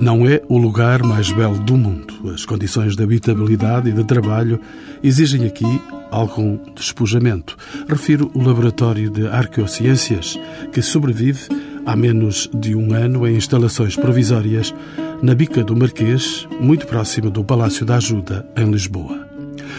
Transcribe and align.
Não 0.00 0.26
é 0.26 0.40
o 0.48 0.56
lugar 0.56 1.02
mais 1.02 1.30
belo 1.30 1.58
do 1.58 1.76
mundo. 1.76 2.32
As 2.32 2.46
condições 2.46 2.96
de 2.96 3.02
habitabilidade 3.02 3.90
e 3.90 3.92
de 3.92 4.02
trabalho 4.02 4.58
exigem 5.02 5.44
aqui 5.44 5.66
algum 6.10 6.58
despojamento. 6.74 7.54
Refiro 7.86 8.30
o 8.32 8.42
Laboratório 8.42 9.10
de 9.10 9.28
Arqueociências, 9.28 10.40
que 10.72 10.80
sobrevive 10.80 11.40
há 11.84 11.94
menos 11.94 12.48
de 12.54 12.74
um 12.74 12.94
ano 12.94 13.28
em 13.28 13.36
instalações 13.36 13.94
provisórias 13.94 14.74
na 15.22 15.34
Bica 15.34 15.62
do 15.62 15.76
Marquês, 15.76 16.48
muito 16.58 16.86
próximo 16.86 17.30
do 17.30 17.44
Palácio 17.44 17.84
da 17.84 17.96
Ajuda, 17.96 18.48
em 18.56 18.70
Lisboa. 18.70 19.28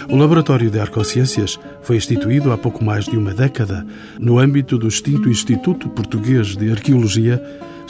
O 0.07 0.15
Laboratório 0.15 0.69
de 0.69 0.79
Arcociências 0.79 1.59
foi 1.81 1.97
instituído 1.97 2.51
há 2.51 2.57
pouco 2.57 2.83
mais 2.83 3.05
de 3.05 3.17
uma 3.17 3.33
década 3.33 3.85
no 4.19 4.37
âmbito 4.37 4.77
do 4.77 4.87
extinto 4.87 5.29
Instituto 5.29 5.89
Português 5.89 6.55
de 6.55 6.71
Arqueologia, 6.71 7.41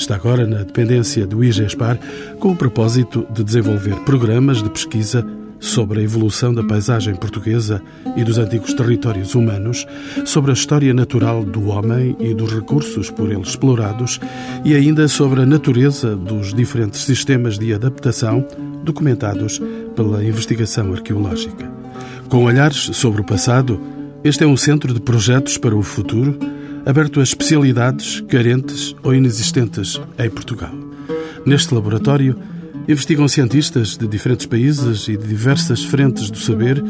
está 0.02 0.16
agora 0.16 0.48
na 0.48 0.64
dependência 0.64 1.28
do 1.28 1.44
IGESPAR, 1.44 2.00
com 2.40 2.52
o 2.52 2.56
propósito 2.56 3.26
de 3.32 3.44
desenvolver 3.44 3.96
programas 4.02 4.62
de 4.62 4.70
pesquisa 4.70 5.26
sobre 5.60 6.00
a 6.00 6.04
evolução 6.04 6.52
da 6.52 6.64
paisagem 6.64 7.14
portuguesa 7.14 7.84
e 8.18 8.24
dos 8.24 8.40
antigos 8.40 8.74
territórios 8.74 9.36
humanos, 9.36 9.86
sobre 10.26 10.50
a 10.50 10.56
história 10.56 10.92
natural 10.92 11.44
do 11.44 11.68
homem 11.68 12.16
e 12.20 12.34
dos 12.34 12.52
recursos 12.52 13.12
por 13.12 13.32
ele 13.32 13.42
explorados 13.42 14.20
e 14.66 14.74
ainda 14.74 15.08
sobre 15.08 15.44
a 15.44 15.46
natureza 15.46 16.16
dos 16.16 16.52
diferentes 16.52 17.02
sistemas 17.02 17.60
de 17.60 17.72
adaptação 17.72 18.46
documentados 18.84 19.62
pela 19.96 20.26
investigação 20.26 20.92
arqueológica. 20.94 21.72
Com 22.28 22.46
olhares 22.46 22.90
sobre 22.94 23.22
o 23.22 23.26
passado, 23.26 23.80
este 24.24 24.44
é 24.44 24.48
um 24.48 24.58
centro 24.58 24.94
de 24.96 25.00
projetos 25.00 25.60
para 25.60 25.76
o 25.76 25.84
futuro, 25.84 26.40
aberto 26.86 27.20
a 27.20 27.24
especialidades 27.24 28.22
carentes 28.22 28.96
ou 29.04 29.14
inexistentes 29.14 30.00
em 30.18 30.30
Portugal. 30.30 30.74
Neste 31.46 31.74
laboratório, 31.74 32.38
investigam 32.88 33.28
cientistas 33.28 33.98
de 33.98 34.08
diferentes 34.08 34.46
países 34.46 35.08
e 35.08 35.18
de 35.18 35.28
diversas 35.28 35.84
frentes 35.84 36.30
do 36.30 36.38
saber 36.38 36.84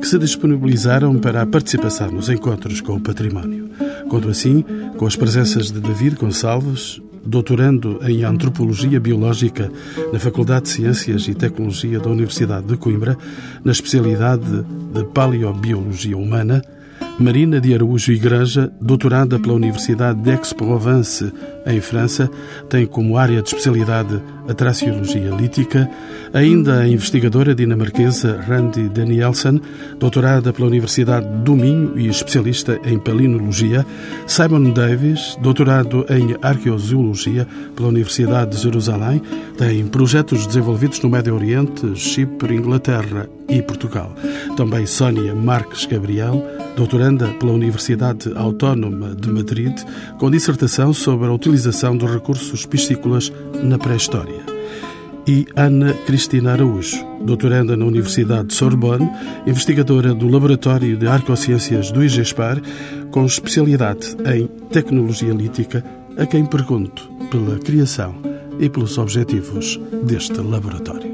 que 0.00 0.06
se 0.06 0.18
disponibilizaram 0.18 1.18
para 1.18 1.42
a 1.42 1.46
participação 1.46 2.10
nos 2.10 2.28
encontros 2.28 2.80
com 2.80 2.94
o 2.94 3.00
património. 3.00 3.70
Conto 4.08 4.28
assim 4.28 4.64
com 4.96 5.06
as 5.06 5.16
presenças 5.16 5.70
de 5.70 5.80
David 5.80 6.16
Gonçalves, 6.16 7.00
doutorando 7.24 8.00
em 8.02 8.24
Antropologia 8.24 8.98
Biológica 8.98 9.70
na 10.12 10.18
Faculdade 10.18 10.64
de 10.64 10.70
Ciências 10.70 11.28
e 11.28 11.34
Tecnologia 11.34 12.00
da 12.00 12.10
Universidade 12.10 12.66
de 12.66 12.76
Coimbra, 12.76 13.16
na 13.64 13.72
especialidade 13.72 14.64
de 14.92 15.04
Paleobiologia 15.14 16.18
Humana, 16.18 16.62
Marina 17.18 17.60
de 17.60 17.74
Araújo 17.74 18.10
Igreja, 18.10 18.72
doutorada 18.80 19.38
pela 19.38 19.54
Universidade 19.54 20.20
d'Aix-Provence, 20.20 21.32
em 21.66 21.80
França, 21.80 22.30
tem 22.68 22.86
como 22.86 23.16
área 23.16 23.40
de 23.42 23.48
especialidade 23.48 24.20
a 24.48 24.54
traciologia 24.54 25.30
lítica. 25.30 25.88
Ainda 26.32 26.80
a 26.80 26.88
investigadora 26.88 27.54
dinamarquesa 27.54 28.40
Randi 28.40 28.88
Danielsen, 28.88 29.60
doutorada 29.98 30.52
pela 30.52 30.66
Universidade 30.66 31.26
do 31.44 31.54
Minho 31.54 31.98
e 31.98 32.08
especialista 32.08 32.80
em 32.84 32.98
palinologia. 32.98 33.84
Simon 34.26 34.70
Davis, 34.70 35.36
doutorado 35.42 36.06
em 36.08 36.36
arqueozoologia 36.42 37.46
pela 37.76 37.88
Universidade 37.88 38.52
de 38.52 38.62
Jerusalém, 38.62 39.22
tem 39.58 39.86
projetos 39.86 40.46
desenvolvidos 40.46 41.00
no 41.00 41.10
Médio 41.10 41.34
Oriente, 41.34 41.94
Chipre, 41.94 42.54
Inglaterra 42.54 43.28
e 43.48 43.60
Portugal. 43.60 44.14
Também 44.56 44.86
Sónia 44.86 45.34
Marques 45.34 45.84
Gabriel, 45.84 46.42
doutoranda 46.74 47.28
pela 47.34 47.52
Universidade 47.52 48.32
Autónoma 48.34 49.14
de 49.14 49.30
Madrid, 49.30 49.78
com 50.18 50.30
dissertação 50.30 50.92
sobre 50.94 51.28
a 51.28 51.32
utilização 51.32 51.51
dos 51.96 52.10
recursos 52.10 52.66
piscícolas 52.66 53.32
na 53.62 53.78
pré-história. 53.78 54.40
E 55.26 55.46
Ana 55.54 55.92
Cristina 56.06 56.52
Araújo, 56.52 56.96
doutoranda 57.24 57.76
na 57.76 57.84
Universidade 57.84 58.48
de 58.48 58.54
Sorbonne, 58.54 59.08
investigadora 59.46 60.12
do 60.12 60.26
Laboratório 60.28 60.96
de 60.96 61.06
Arcociências 61.06 61.92
do 61.92 62.02
IGESPAR, 62.02 62.60
com 63.10 63.24
especialidade 63.24 64.16
em 64.26 64.46
tecnologia 64.70 65.32
lítica, 65.32 65.84
a 66.18 66.26
quem 66.26 66.44
pergunto 66.44 67.08
pela 67.30 67.58
criação 67.58 68.14
e 68.58 68.68
pelos 68.68 68.98
objetivos 68.98 69.78
deste 70.04 70.38
laboratório. 70.38 71.11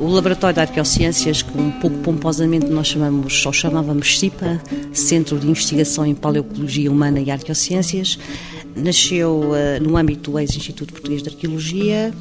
O 0.00 0.06
Laboratório 0.06 0.54
de 0.54 0.60
Arqueociências, 0.60 1.42
que 1.42 1.58
um 1.58 1.72
pouco 1.72 1.98
pomposamente 1.98 2.66
nós 2.66 2.86
chamamos, 2.86 3.44
ou 3.44 3.52
chamávamos 3.52 4.18
CIPA, 4.18 4.62
Centro 4.92 5.38
de 5.38 5.48
Investigação 5.48 6.06
em 6.06 6.14
Paleocologia 6.14 6.90
Humana 6.90 7.20
e 7.20 7.30
Arqueociências, 7.30 8.16
nasceu 8.76 9.40
uh, 9.40 9.82
no 9.82 9.96
âmbito 9.96 10.30
do 10.30 10.38
ex-Instituto 10.38 10.92
Português 10.92 11.22
de 11.22 11.30
Arqueologia, 11.30 12.14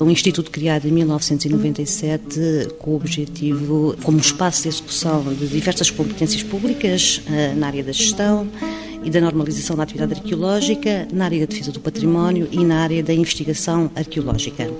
um 0.00 0.10
instituto 0.10 0.48
criado 0.48 0.86
em 0.86 0.92
1997 0.92 2.68
com 2.78 2.92
o 2.92 2.94
objetivo, 2.94 3.96
como 4.04 4.20
espaço 4.20 4.62
de 4.62 4.68
execução 4.68 5.24
de 5.34 5.48
diversas 5.48 5.90
competências 5.90 6.44
públicas 6.44 7.20
uh, 7.26 7.58
na 7.58 7.66
área 7.66 7.82
da 7.82 7.90
gestão, 7.90 8.48
e 9.02 9.10
da 9.10 9.20
normalização 9.20 9.76
da 9.76 9.82
atividade 9.82 10.14
arqueológica, 10.14 11.06
na 11.12 11.24
área 11.26 11.40
da 11.40 11.46
defesa 11.46 11.72
do 11.72 11.80
património 11.80 12.48
e 12.50 12.64
na 12.64 12.82
área 12.82 13.02
da 13.02 13.14
investigação 13.14 13.90
arqueológica. 13.94 14.70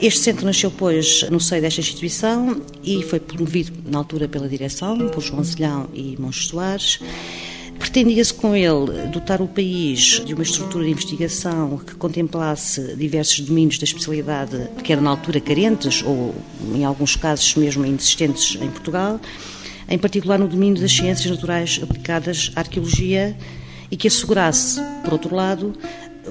Este 0.00 0.20
centro 0.20 0.44
nasceu, 0.44 0.70
pois, 0.70 1.22
no 1.30 1.40
seio 1.40 1.62
desta 1.62 1.80
instituição 1.80 2.60
e 2.84 3.02
foi 3.02 3.18
promovido, 3.18 3.72
na 3.90 3.98
altura, 3.98 4.28
pela 4.28 4.46
direção, 4.46 5.08
por 5.08 5.22
João 5.22 5.42
Zelhão 5.42 5.88
e 5.94 6.16
Montes 6.18 6.48
Soares. 6.48 7.00
Pretendia-se 7.78 8.32
com 8.34 8.54
ele 8.54 9.06
dotar 9.10 9.40
o 9.40 9.48
país 9.48 10.22
de 10.24 10.34
uma 10.34 10.42
estrutura 10.42 10.84
de 10.84 10.90
investigação 10.90 11.78
que 11.78 11.94
contemplasse 11.94 12.94
diversos 12.94 13.40
domínios 13.40 13.78
da 13.78 13.84
especialidade 13.84 14.68
que 14.84 14.92
eram 14.92 15.02
na 15.02 15.10
altura 15.10 15.40
carentes 15.40 16.02
ou, 16.02 16.34
em 16.74 16.84
alguns 16.84 17.16
casos, 17.16 17.54
mesmo 17.54 17.84
inexistentes 17.86 18.56
em 18.60 18.68
Portugal, 18.68 19.18
em 19.88 19.98
particular 19.98 20.38
no 20.38 20.48
domínio 20.48 20.80
das 20.80 20.92
ciências 20.92 21.30
naturais 21.30 21.80
aplicadas 21.82 22.50
à 22.54 22.60
arqueologia 22.60 23.36
e 23.90 23.96
que 23.96 24.08
assegurasse, 24.08 24.80
por 25.04 25.12
outro 25.12 25.34
lado, 25.34 25.74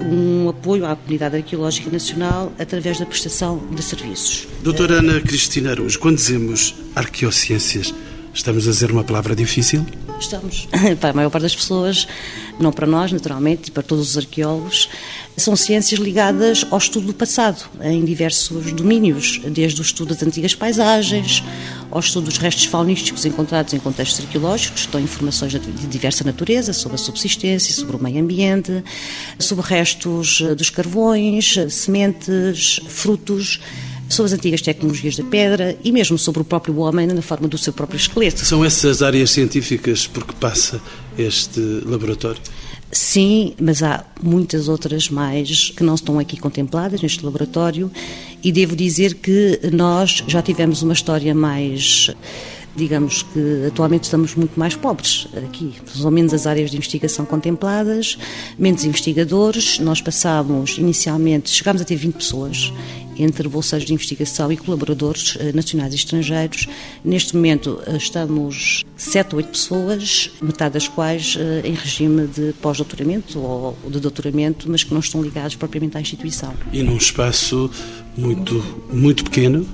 um 0.00 0.48
apoio 0.48 0.86
à 0.86 0.94
comunidade 0.94 1.36
arqueológica 1.36 1.90
nacional 1.90 2.52
através 2.58 2.98
da 2.98 3.06
prestação 3.06 3.62
de 3.70 3.82
serviços. 3.82 4.46
Doutora 4.62 4.96
Ana 4.96 5.20
Cristina 5.20 5.70
Aruz, 5.70 5.96
quando 5.96 6.16
dizemos 6.16 6.74
arqueociências, 6.94 7.94
estamos 8.34 8.66
a 8.68 8.70
dizer 8.70 8.90
uma 8.90 9.04
palavra 9.04 9.34
difícil? 9.34 9.84
Estamos. 10.20 10.68
Para 11.00 11.10
a 11.10 11.12
maior 11.12 11.30
parte 11.30 11.42
das 11.42 11.54
pessoas, 11.54 12.08
não 12.58 12.72
para 12.72 12.86
nós, 12.86 13.12
naturalmente, 13.12 13.68
e 13.68 13.70
para 13.70 13.82
todos 13.82 14.10
os 14.10 14.18
arqueólogos, 14.18 14.88
são 15.36 15.54
ciências 15.54 16.00
ligadas 16.00 16.64
ao 16.70 16.78
estudo 16.78 17.08
do 17.08 17.14
passado, 17.14 17.68
em 17.82 18.04
diversos 18.04 18.72
domínios, 18.72 19.40
desde 19.44 19.80
o 19.80 19.82
estudo 19.82 20.14
das 20.14 20.22
antigas 20.22 20.54
paisagens, 20.54 21.42
ao 21.90 22.00
estudo 22.00 22.24
dos 22.24 22.38
restos 22.38 22.64
faunísticos 22.64 23.26
encontrados 23.26 23.74
em 23.74 23.78
contextos 23.78 24.24
arqueológicos, 24.24 24.86
que 24.86 24.92
dão 24.92 25.00
informações 25.00 25.52
de 25.52 25.86
diversa 25.86 26.24
natureza 26.24 26.72
sobre 26.72 26.94
a 26.94 26.98
subsistência, 26.98 27.74
sobre 27.74 27.96
o 27.96 28.02
meio 28.02 28.20
ambiente, 28.22 28.82
sobre 29.38 29.66
restos 29.66 30.40
dos 30.56 30.70
carvões, 30.70 31.56
sementes, 31.68 32.80
frutos 32.88 33.60
sobre 34.08 34.32
as 34.32 34.38
antigas 34.38 34.62
tecnologias 34.62 35.16
da 35.16 35.24
pedra 35.24 35.76
e 35.82 35.92
mesmo 35.92 36.16
sobre 36.18 36.42
o 36.42 36.44
próprio 36.44 36.78
homem 36.78 37.06
na 37.06 37.22
forma 37.22 37.48
do 37.48 37.58
seu 37.58 37.72
próprio 37.72 37.96
esqueleto. 37.96 38.44
São 38.44 38.64
essas 38.64 39.02
áreas 39.02 39.30
científicas 39.30 40.06
por 40.06 40.24
que 40.24 40.34
passa 40.34 40.80
este 41.18 41.60
laboratório? 41.84 42.40
Sim, 42.92 43.54
mas 43.60 43.82
há 43.82 44.04
muitas 44.22 44.68
outras 44.68 45.10
mais 45.10 45.70
que 45.70 45.82
não 45.82 45.94
estão 45.94 46.18
aqui 46.18 46.36
contempladas 46.36 47.02
neste 47.02 47.24
laboratório 47.24 47.90
e 48.42 48.52
devo 48.52 48.76
dizer 48.76 49.14
que 49.14 49.60
nós 49.72 50.22
já 50.26 50.40
tivemos 50.40 50.82
uma 50.82 50.92
história 50.92 51.34
mais 51.34 52.10
digamos 52.76 53.22
que 53.22 53.64
atualmente 53.66 54.04
estamos 54.04 54.34
muito 54.34 54.58
mais 54.60 54.76
pobres 54.76 55.26
aqui. 55.34 55.72
São 55.86 56.10
menos 56.10 56.34
as 56.34 56.46
áreas 56.46 56.70
de 56.70 56.76
investigação 56.76 57.24
contempladas, 57.24 58.18
menos 58.58 58.84
investigadores. 58.84 59.78
Nós 59.78 60.02
passámos 60.02 60.76
inicialmente, 60.76 61.48
chegámos 61.50 61.80
a 61.80 61.84
ter 61.86 61.96
20 61.96 62.14
pessoas 62.14 62.72
entre 63.18 63.48
bolseiros 63.48 63.86
de 63.86 63.92
investigação 63.92 64.50
e 64.52 64.56
colaboradores 64.56 65.36
eh, 65.38 65.52
nacionais 65.52 65.92
e 65.92 65.96
estrangeiros. 65.96 66.66
Neste 67.04 67.34
momento 67.34 67.80
eh, 67.86 67.96
estamos 67.96 68.84
sete 68.96 69.34
ou 69.34 69.38
oito 69.38 69.50
pessoas, 69.50 70.30
metade 70.40 70.74
das 70.74 70.88
quais 70.88 71.36
eh, 71.38 71.62
em 71.64 71.74
regime 71.74 72.26
de 72.26 72.52
pós-doutoramento 72.60 73.38
ou 73.38 73.76
de 73.88 74.00
doutoramento, 74.00 74.70
mas 74.70 74.84
que 74.84 74.92
não 74.92 75.00
estão 75.00 75.22
ligados 75.22 75.56
propriamente 75.56 75.96
à 75.96 76.00
instituição. 76.00 76.54
E 76.72 76.82
num 76.82 76.96
espaço 76.96 77.70
muito, 78.16 78.62
muito 78.92 79.24
pequeno? 79.24 79.66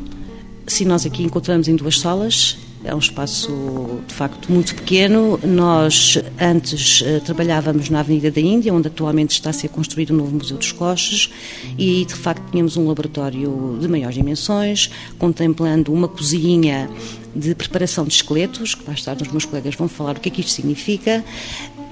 Sim, 0.66 0.84
nós 0.86 1.04
aqui 1.04 1.22
encontramos 1.22 1.68
em 1.68 1.76
duas 1.76 1.98
salas 1.98 2.56
é 2.84 2.94
um 2.94 2.98
espaço, 2.98 4.00
de 4.06 4.14
facto, 4.14 4.50
muito 4.50 4.74
pequeno. 4.74 5.38
Nós, 5.44 6.18
antes, 6.40 7.02
eh, 7.04 7.20
trabalhávamos 7.20 7.88
na 7.88 8.00
Avenida 8.00 8.30
da 8.30 8.40
Índia, 8.40 8.74
onde 8.74 8.88
atualmente 8.88 9.30
está 9.30 9.50
a 9.50 9.52
ser 9.52 9.68
construído 9.68 10.10
o 10.10 10.14
novo 10.14 10.32
Museu 10.34 10.56
dos 10.56 10.72
Coches, 10.72 11.30
e, 11.78 12.04
de 12.04 12.14
facto, 12.14 12.42
tínhamos 12.50 12.76
um 12.76 12.88
laboratório 12.88 13.78
de 13.80 13.86
maiores 13.86 14.16
dimensões, 14.16 14.90
contemplando 15.18 15.92
uma 15.92 16.08
cozinha 16.08 16.90
de 17.34 17.54
preparação 17.54 18.04
de 18.04 18.14
esqueletos, 18.14 18.74
que 18.74 18.84
mais 18.86 19.02
tarde 19.02 19.22
os 19.22 19.28
meus 19.30 19.44
colegas 19.44 19.74
vão 19.74 19.88
falar 19.88 20.16
o 20.16 20.20
que 20.20 20.28
é 20.28 20.32
que 20.32 20.40
isto 20.40 20.50
significa, 20.50 21.24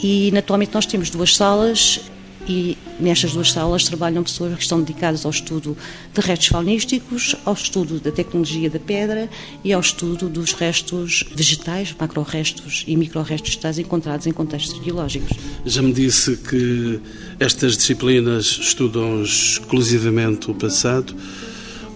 e, 0.03 0.33
atualmente, 0.37 0.75
nós 0.75 0.87
temos 0.87 1.09
duas 1.11 1.37
salas 1.37 2.01
e 2.49 2.77
nestas 2.99 3.33
duas 3.33 3.53
salas 3.53 3.85
trabalham 3.85 4.23
pessoas 4.23 4.55
que 4.55 4.63
estão 4.63 4.81
dedicadas 4.81 5.25
ao 5.25 5.31
estudo 5.31 5.77
de 6.13 6.21
restos 6.21 6.49
faunísticos, 6.49 7.37
ao 7.45 7.55
estudo 7.55 8.01
da 8.01 8.11
tecnologia 8.11 8.69
da 8.69 8.79
pedra 8.79 9.29
e 9.65 9.73
ao 9.73 9.81
estudo 9.81 10.29
dos 10.29 10.53
restos 10.53 11.25
vegetais, 11.35 11.95
macro-restos 11.99 12.85
e 12.87 12.97
micro-restos 12.97 13.51
vegetais 13.51 13.79
encontrados 13.79 14.27
em 14.27 14.33
contextos 14.33 14.79
arqueológicos. 14.79 15.37
Já 15.65 15.83
me 15.83 15.93
disse 15.93 16.37
que 16.37 17.01
estas 17.39 17.77
disciplinas 17.77 18.59
estudam 18.61 19.23
exclusivamente 19.23 20.51
o 20.51 20.55
passado. 20.55 21.15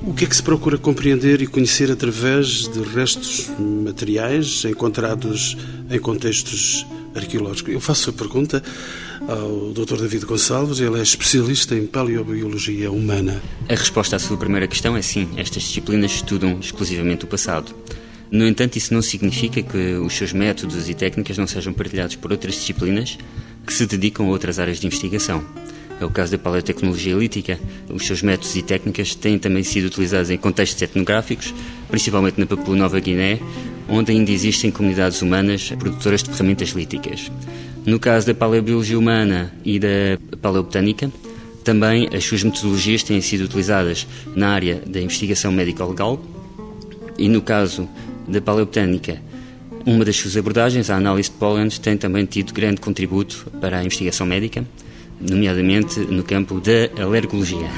O 0.02 0.12
que 0.12 0.24
é 0.24 0.28
que 0.28 0.36
se 0.36 0.42
procura 0.42 0.76
compreender 0.76 1.40
e 1.40 1.46
conhecer 1.46 1.90
através 1.90 2.68
de 2.68 2.82
restos 2.82 3.50
materiais 3.58 4.62
encontrados 4.66 5.56
em 5.90 5.98
contextos 5.98 6.84
arqueológicos? 7.14 7.72
Eu 7.72 7.80
faço 7.80 8.10
a 8.10 8.12
pergunta 8.12 8.62
ao 9.28 9.72
Dr. 9.72 9.96
David 9.96 10.26
Gonçalves, 10.26 10.80
ele 10.80 10.98
é 10.98 11.02
especialista 11.02 11.74
em 11.74 11.86
paleobiologia 11.86 12.90
humana. 12.90 13.42
A 13.68 13.74
resposta 13.74 14.16
à 14.16 14.18
sua 14.18 14.36
primeira 14.36 14.66
questão 14.66 14.96
é 14.96 15.02
sim, 15.02 15.28
estas 15.36 15.62
disciplinas 15.62 16.12
estudam 16.12 16.58
exclusivamente 16.60 17.24
o 17.24 17.28
passado. 17.28 17.74
No 18.30 18.46
entanto, 18.46 18.76
isso 18.76 18.92
não 18.92 19.00
significa 19.00 19.62
que 19.62 19.94
os 19.94 20.12
seus 20.14 20.32
métodos 20.32 20.88
e 20.88 20.94
técnicas 20.94 21.38
não 21.38 21.46
sejam 21.46 21.72
partilhados 21.72 22.16
por 22.16 22.32
outras 22.32 22.54
disciplinas 22.54 23.16
que 23.66 23.72
se 23.72 23.86
dedicam 23.86 24.26
a 24.26 24.30
outras 24.30 24.58
áreas 24.58 24.80
de 24.80 24.86
investigação. 24.86 25.44
É 26.00 26.04
o 26.04 26.10
caso 26.10 26.32
da 26.32 26.38
paleotecnologia 26.38 27.14
lítica. 27.14 27.58
Os 27.88 28.04
seus 28.04 28.20
métodos 28.22 28.56
e 28.56 28.62
técnicas 28.62 29.14
têm 29.14 29.38
também 29.38 29.62
sido 29.62 29.86
utilizados 29.86 30.30
em 30.30 30.36
contextos 30.36 30.82
etnográficos, 30.82 31.54
principalmente 31.88 32.38
na 32.38 32.46
Papua 32.46 32.74
Nova 32.74 32.98
Guiné, 32.98 33.38
onde 33.88 34.10
ainda 34.10 34.30
existem 34.30 34.70
comunidades 34.70 35.22
humanas 35.22 35.70
produtoras 35.78 36.22
de 36.22 36.30
ferramentas 36.30 36.70
líticas. 36.70 37.30
No 37.86 37.98
caso 38.00 38.26
da 38.26 38.34
paleobiologia 38.34 38.98
humana 38.98 39.52
e 39.64 39.78
da 39.78 40.18
paleobotânica, 40.40 41.10
também 41.62 42.08
as 42.14 42.24
suas 42.24 42.42
metodologias 42.42 43.02
têm 43.02 43.20
sido 43.20 43.44
utilizadas 43.44 44.06
na 44.34 44.48
área 44.48 44.82
da 44.86 45.00
investigação 45.00 45.52
médico-legal 45.52 46.22
e 47.18 47.28
no 47.28 47.42
caso 47.42 47.88
da 48.26 48.40
paleobotânica, 48.40 49.20
uma 49.86 50.04
das 50.04 50.16
suas 50.16 50.36
abordagens, 50.36 50.88
a 50.88 50.96
análise 50.96 51.30
de 51.30 51.36
pólenes, 51.36 51.78
tem 51.78 51.96
também 51.96 52.24
tido 52.24 52.54
grande 52.54 52.80
contributo 52.80 53.46
para 53.60 53.78
a 53.78 53.84
investigação 53.84 54.26
médica, 54.26 54.64
nomeadamente 55.20 56.00
no 56.00 56.22
campo 56.22 56.60
da 56.60 57.02
alergologia. 57.02 57.68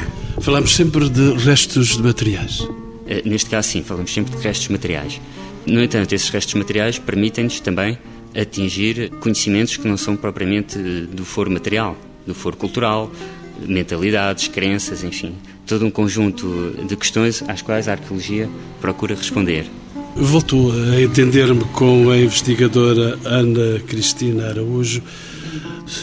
Falamos 0.40 0.74
sempre 0.74 1.08
de 1.08 1.32
restos 1.32 1.96
de 1.96 2.02
materiais. 2.02 2.66
Eh, 3.08 3.22
neste 3.24 3.50
caso, 3.50 3.68
sim, 3.68 3.82
falamos 3.82 4.12
sempre 4.12 4.36
de 4.36 4.42
restos 4.42 4.68
materiais. 4.68 5.20
No 5.66 5.82
entanto, 5.82 6.12
esses 6.12 6.28
restos 6.28 6.54
materiais 6.54 6.98
permitem-nos 6.98 7.58
também 7.58 7.98
atingir 8.36 9.10
conhecimentos 9.20 9.76
que 9.76 9.88
não 9.88 9.96
são 9.96 10.16
propriamente 10.16 10.78
do 10.78 11.24
foro 11.24 11.50
material, 11.50 11.96
do 12.26 12.34
foro 12.34 12.56
cultural, 12.56 13.10
mentalidades, 13.60 14.48
crenças, 14.48 15.02
enfim, 15.02 15.34
todo 15.66 15.86
um 15.86 15.90
conjunto 15.90 16.74
de 16.86 16.96
questões 16.96 17.42
às 17.48 17.62
quais 17.62 17.88
a 17.88 17.92
arqueologia 17.92 18.48
procura 18.80 19.14
responder. 19.14 19.66
Voltou 20.14 20.72
a 20.72 21.00
entender-me 21.00 21.64
com 21.66 22.10
a 22.10 22.16
investigadora 22.16 23.18
Ana 23.24 23.78
Cristina 23.80 24.48
Araújo. 24.48 25.02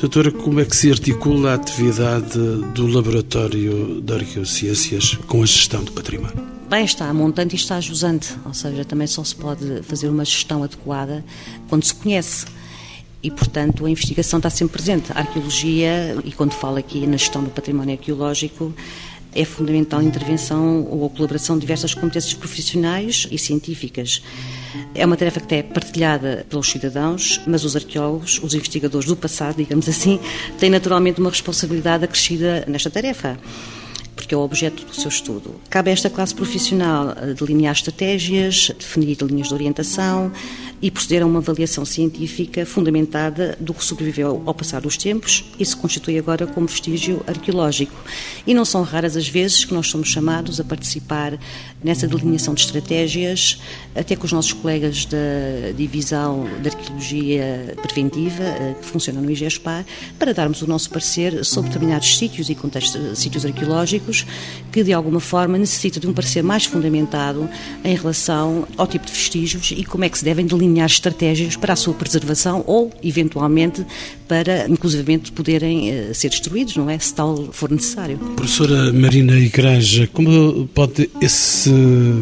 Doutora, 0.01 0.31
como 0.31 0.59
é 0.59 0.65
que 0.65 0.75
se 0.75 0.91
articula 0.91 1.51
a 1.51 1.55
atividade 1.55 2.37
do 2.73 2.87
Laboratório 2.87 4.01
de 4.01 4.13
Arqueociências 4.13 5.17
com 5.27 5.41
a 5.41 5.45
gestão 5.45 5.83
do 5.83 5.91
património? 5.91 6.52
Bem, 6.73 6.85
está 6.85 7.13
montante 7.13 7.53
e 7.53 7.55
está 7.55 7.79
jusante, 7.79 8.33
ou 8.43 8.51
seja, 8.51 8.83
também 8.83 9.05
só 9.05 9.23
se 9.23 9.35
pode 9.35 9.83
fazer 9.83 10.07
uma 10.07 10.25
gestão 10.25 10.63
adequada 10.63 11.23
quando 11.69 11.83
se 11.83 11.93
conhece. 11.93 12.47
E, 13.21 13.29
portanto, 13.29 13.85
a 13.85 13.91
investigação 13.91 14.39
está 14.39 14.49
sempre 14.49 14.73
presente. 14.73 15.11
A 15.11 15.19
arqueologia, 15.19 16.17
e 16.25 16.31
quando 16.31 16.53
falo 16.53 16.77
aqui 16.77 17.05
na 17.05 17.15
gestão 17.15 17.43
do 17.43 17.51
património 17.51 17.93
arqueológico, 17.93 18.73
é 19.35 19.45
fundamental 19.45 19.99
a 19.99 20.03
intervenção 20.03 20.87
ou 20.89 21.05
a 21.05 21.09
colaboração 21.11 21.57
de 21.57 21.61
diversas 21.61 21.93
competências 21.93 22.33
profissionais 22.33 23.27
e 23.29 23.37
científicas. 23.37 24.23
É 24.95 25.05
uma 25.05 25.15
tarefa 25.15 25.41
que 25.41 25.53
é 25.53 25.61
partilhada 25.61 26.43
pelos 26.49 26.71
cidadãos, 26.71 27.39
mas 27.45 27.63
os 27.63 27.75
arqueólogos, 27.75 28.41
os 28.41 28.55
investigadores 28.55 29.07
do 29.07 29.15
passado, 29.15 29.57
digamos 29.57 29.87
assim, 29.87 30.19
têm 30.57 30.71
naturalmente 30.71 31.19
uma 31.19 31.29
responsabilidade 31.29 32.03
acrescida 32.03 32.65
nesta 32.67 32.89
tarefa 32.89 33.37
porque 34.15 34.33
é 34.33 34.37
o 34.37 34.41
objeto 34.41 34.85
do 34.85 34.95
seu 34.95 35.09
estudo. 35.09 35.55
Cabe 35.69 35.89
a 35.89 35.93
esta 35.93 36.09
classe 36.09 36.33
profissional 36.33 37.11
eh, 37.11 37.33
delinear 37.33 37.73
estratégias, 37.73 38.71
definir 38.77 39.17
linhas 39.21 39.47
de 39.47 39.53
orientação 39.53 40.31
e 40.83 40.91
proceder 40.91 41.23
a 41.23 41.25
uma 41.25 41.39
avaliação 41.39 41.85
científica 41.85 42.65
fundamentada 42.65 43.57
do 43.57 43.73
que 43.73 43.81
sobreviveu 43.81 44.43
ao 44.45 44.53
passar 44.53 44.81
dos 44.81 44.97
tempos 44.97 45.45
e 45.57 45.65
se 45.65 45.77
constitui 45.77 46.19
agora 46.19 46.45
como 46.45 46.67
vestígio 46.67 47.23
arqueológico. 47.25 47.95
E 48.45 48.53
não 48.53 48.65
são 48.65 48.83
raras 48.83 49.15
as 49.15 49.25
vezes 49.25 49.63
que 49.63 49.73
nós 49.73 49.87
somos 49.87 50.09
chamados 50.09 50.59
a 50.59 50.63
participar 50.65 51.39
nessa 51.81 52.05
delineação 52.05 52.53
de 52.53 52.65
estratégias, 52.65 53.61
até 53.95 54.17
com 54.17 54.25
os 54.25 54.33
nossos 54.33 54.51
colegas 54.51 55.05
da 55.05 55.71
Divisão 55.73 56.49
de 56.61 56.67
Arqueologia 56.67 57.77
Preventiva, 57.81 58.43
eh, 58.43 58.75
que 58.81 58.85
funciona 58.85 59.21
no 59.21 59.31
IGESPAR, 59.31 59.85
para 60.19 60.33
darmos 60.33 60.61
o 60.61 60.67
nosso 60.67 60.89
parecer 60.89 61.45
sobre 61.45 61.69
determinados 61.69 62.17
sítios 62.17 62.49
e 62.49 62.55
contextos, 62.55 63.17
sítios 63.17 63.45
arqueológicos 63.45 64.25
que 64.69 64.83
de 64.83 64.91
alguma 64.91 65.21
forma 65.21 65.57
necessita 65.57 65.97
de 65.97 66.07
um 66.07 66.13
parecer 66.13 66.43
mais 66.43 66.65
fundamentado 66.65 67.49
em 67.85 67.95
relação 67.95 68.67
ao 68.75 68.85
tipo 68.85 69.05
de 69.05 69.13
vestígios 69.13 69.71
e 69.71 69.85
como 69.85 70.03
é 70.03 70.09
que 70.09 70.17
se 70.17 70.25
devem 70.25 70.45
delinear 70.45 70.72
estratégias 70.81 71.55
para 71.55 71.73
a 71.73 71.75
sua 71.75 71.93
preservação 71.93 72.63
ou, 72.67 72.91
eventualmente, 73.03 73.85
para, 74.27 74.67
inclusivamente, 74.67 75.31
poderem 75.31 76.09
uh, 76.09 76.15
ser 76.15 76.29
destruídos, 76.29 76.75
não 76.75 76.89
é? 76.89 76.97
Se 76.97 77.13
tal 77.13 77.49
for 77.51 77.69
necessário. 77.69 78.17
Professora 78.35 78.91
Marina 78.91 79.37
Igreja, 79.37 80.07
como 80.11 80.67
pode 80.73 81.09
esse 81.21 81.71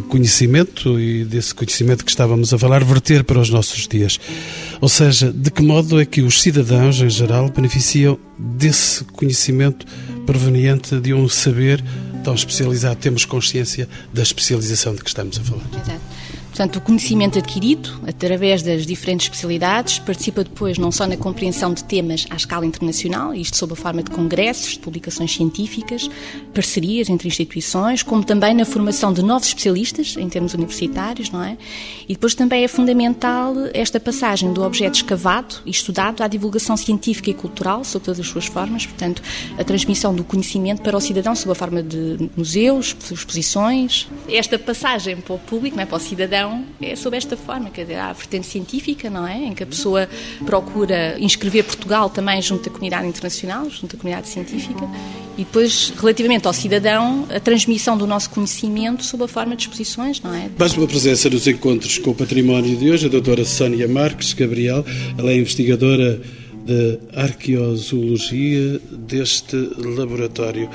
conhecimento 0.10 1.00
e 1.00 1.24
desse 1.24 1.54
conhecimento 1.54 2.04
que 2.04 2.12
estávamos 2.12 2.54
a 2.54 2.58
falar 2.58 2.84
verter 2.84 3.24
para 3.24 3.40
os 3.40 3.50
nossos 3.50 3.88
dias? 3.88 4.20
Ou 4.80 4.90
seja, 4.90 5.32
de 5.32 5.52
que 5.52 5.62
modo 5.62 6.00
é 6.00 6.06
que 6.06 6.22
os 6.22 6.42
cidadãos, 6.42 7.00
em 7.00 7.10
geral, 7.10 7.50
beneficiam 7.50 8.18
desse 8.38 9.04
conhecimento 9.04 9.86
proveniente 10.26 11.00
de 11.00 11.14
um 11.14 11.30
saber 11.30 11.84
tão 12.24 12.34
especializado. 12.34 12.96
Temos 12.96 13.26
consciência 13.26 13.88
da 14.14 14.22
especialização 14.22 14.96
de 14.96 15.02
que 15.02 15.10
estamos 15.10 15.40
a 15.40 15.44
falar. 15.44 15.66
Exato. 15.74 16.02
Portanto, 16.62 16.76
o 16.76 16.82
conhecimento 16.82 17.40
adquirido 17.40 18.00
através 18.08 18.62
das 18.62 18.86
diferentes 18.86 19.26
especialidades 19.26 19.98
participa 19.98 20.44
depois 20.44 20.78
não 20.78 20.92
só 20.92 21.08
na 21.08 21.18
compreensão 21.18 21.74
de 21.74 21.84
temas 21.84 22.28
à 22.30 22.36
escala 22.36 22.68
internacional, 22.68 23.34
isto 23.34 23.58
sob 23.58 23.74
a 23.74 23.76
forma 23.76 24.04
de 24.04 24.12
congressos, 24.12 24.74
de 24.74 24.80
publicações 24.80 25.34
científicas, 25.34 26.08
parcerias 26.54 27.10
entre 27.10 27.28
instituições, 27.28 28.04
como 28.04 28.24
também 28.24 28.54
na 28.54 28.64
formação 28.64 29.12
de 29.12 29.24
novos 29.24 29.48
especialistas 29.48 30.16
em 30.16 30.30
termos 30.30 30.54
universitários, 30.54 31.32
não 31.32 31.44
é? 31.44 31.58
E 32.08 32.14
depois 32.14 32.36
também 32.36 32.64
é 32.64 32.68
fundamental 32.68 33.56
esta 33.74 34.00
passagem 34.00 34.54
do 34.54 34.62
objeto 34.62 34.98
escavado 34.98 35.56
e 35.66 35.72
estudado 35.72 36.22
à 36.22 36.28
divulgação 36.28 36.78
científica 36.78 37.32
e 37.32 37.34
cultural, 37.34 37.84
sob 37.84 38.06
todas 38.06 38.20
as 38.20 38.28
suas 38.28 38.46
formas, 38.46 38.86
portanto, 38.86 39.24
a 39.58 39.64
transmissão 39.64 40.14
do 40.14 40.24
conhecimento 40.24 40.84
para 40.84 40.96
o 40.96 41.02
cidadão 41.02 41.36
sob 41.36 41.54
a 41.54 41.56
forma 41.56 41.82
de 41.82 42.30
museus, 42.38 42.96
exposições. 43.12 44.08
Esta 44.30 44.60
passagem 44.60 45.18
para 45.18 45.34
o 45.34 45.40
público, 45.40 45.76
não 45.76 45.82
é? 45.82 45.88
para 45.88 45.98
o 45.98 46.00
cidadão, 46.00 46.51
é 46.82 46.96
sob 46.96 47.16
esta 47.16 47.38
forma, 47.38 47.70
quer 47.70 47.84
dizer, 47.84 47.96
há 47.96 48.10
a 48.10 48.14
vertente 48.14 48.48
científica, 48.48 49.10
não 49.10 49.28
é? 49.28 49.38
Em 49.38 49.54
que 49.54 49.64
a 49.64 49.66
pessoa 49.66 50.08
procura 50.46 51.18
inscrever 51.20 51.64
Portugal 51.64 52.10
também 52.10 52.42
junto 52.42 52.68
à 52.70 52.72
comunidade 52.72 53.08
internacional, 53.08 53.70
junto 53.70 53.96
à 53.96 54.00
comunidade 54.00 54.28
científica, 54.28 54.88
e 55.38 55.44
depois, 55.44 55.94
relativamente 55.98 56.46
ao 56.46 56.54
cidadão, 56.54 57.28
a 57.34 57.40
transmissão 57.40 57.98
do 57.98 58.06
nosso 58.06 58.30
conhecimento 58.30 59.04
sob 59.04 59.24
a 59.24 59.28
forma 59.28 59.56
de 59.56 59.64
exposições, 59.64 60.22
não 60.22 60.34
é? 60.34 60.50
Mais 60.58 60.76
uma 60.76 60.88
presença 60.88 61.30
nos 61.30 61.48
encontros 61.48 61.98
com 61.98 62.12
o 62.12 62.16
património 62.16 62.76
de 62.78 62.92
hoje, 62.92 63.06
a 63.06 63.10
doutora 63.10 63.46
Sónia 63.46 63.88
Marques 63.88 64.34
Gabriel, 64.34 64.86
ela 65.18 65.32
é 65.32 65.38
investigadora 65.38 66.22
de 66.66 67.00
arqueozoologia 67.14 68.80
deste 68.92 69.56
laboratório. 69.78 70.70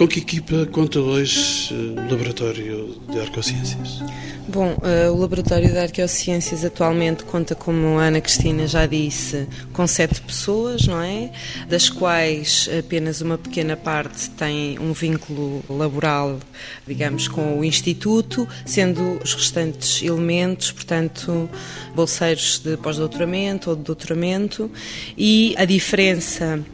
Com 0.00 0.08
que 0.08 0.20
equipa 0.20 0.64
conta 0.64 0.98
hoje 0.98 1.68
eh, 1.70 2.00
o 2.00 2.10
Laboratório 2.10 2.96
de 3.10 3.20
Arqueociências? 3.20 4.02
Bom, 4.48 4.74
uh, 4.78 5.12
o 5.12 5.20
Laboratório 5.20 5.70
de 5.70 5.76
Arqueociências 5.76 6.64
atualmente 6.64 7.22
conta, 7.24 7.54
como 7.54 7.98
a 7.98 8.04
Ana 8.04 8.18
Cristina 8.18 8.66
já 8.66 8.86
disse, 8.86 9.46
com 9.74 9.86
sete 9.86 10.22
pessoas, 10.22 10.86
não 10.86 11.02
é? 11.02 11.30
Das 11.68 11.90
quais 11.90 12.66
apenas 12.78 13.20
uma 13.20 13.36
pequena 13.36 13.76
parte 13.76 14.30
tem 14.30 14.78
um 14.78 14.94
vínculo 14.94 15.62
laboral, 15.68 16.40
digamos, 16.86 17.28
com 17.28 17.58
o 17.58 17.62
Instituto, 17.62 18.48
sendo 18.64 19.20
os 19.22 19.34
restantes 19.34 20.02
elementos, 20.02 20.72
portanto, 20.72 21.46
bolseiros 21.94 22.58
de 22.58 22.74
pós-doutoramento 22.78 23.68
ou 23.68 23.76
de 23.76 23.82
doutoramento, 23.82 24.70
e 25.14 25.54
a 25.58 25.66
diferença 25.66 26.64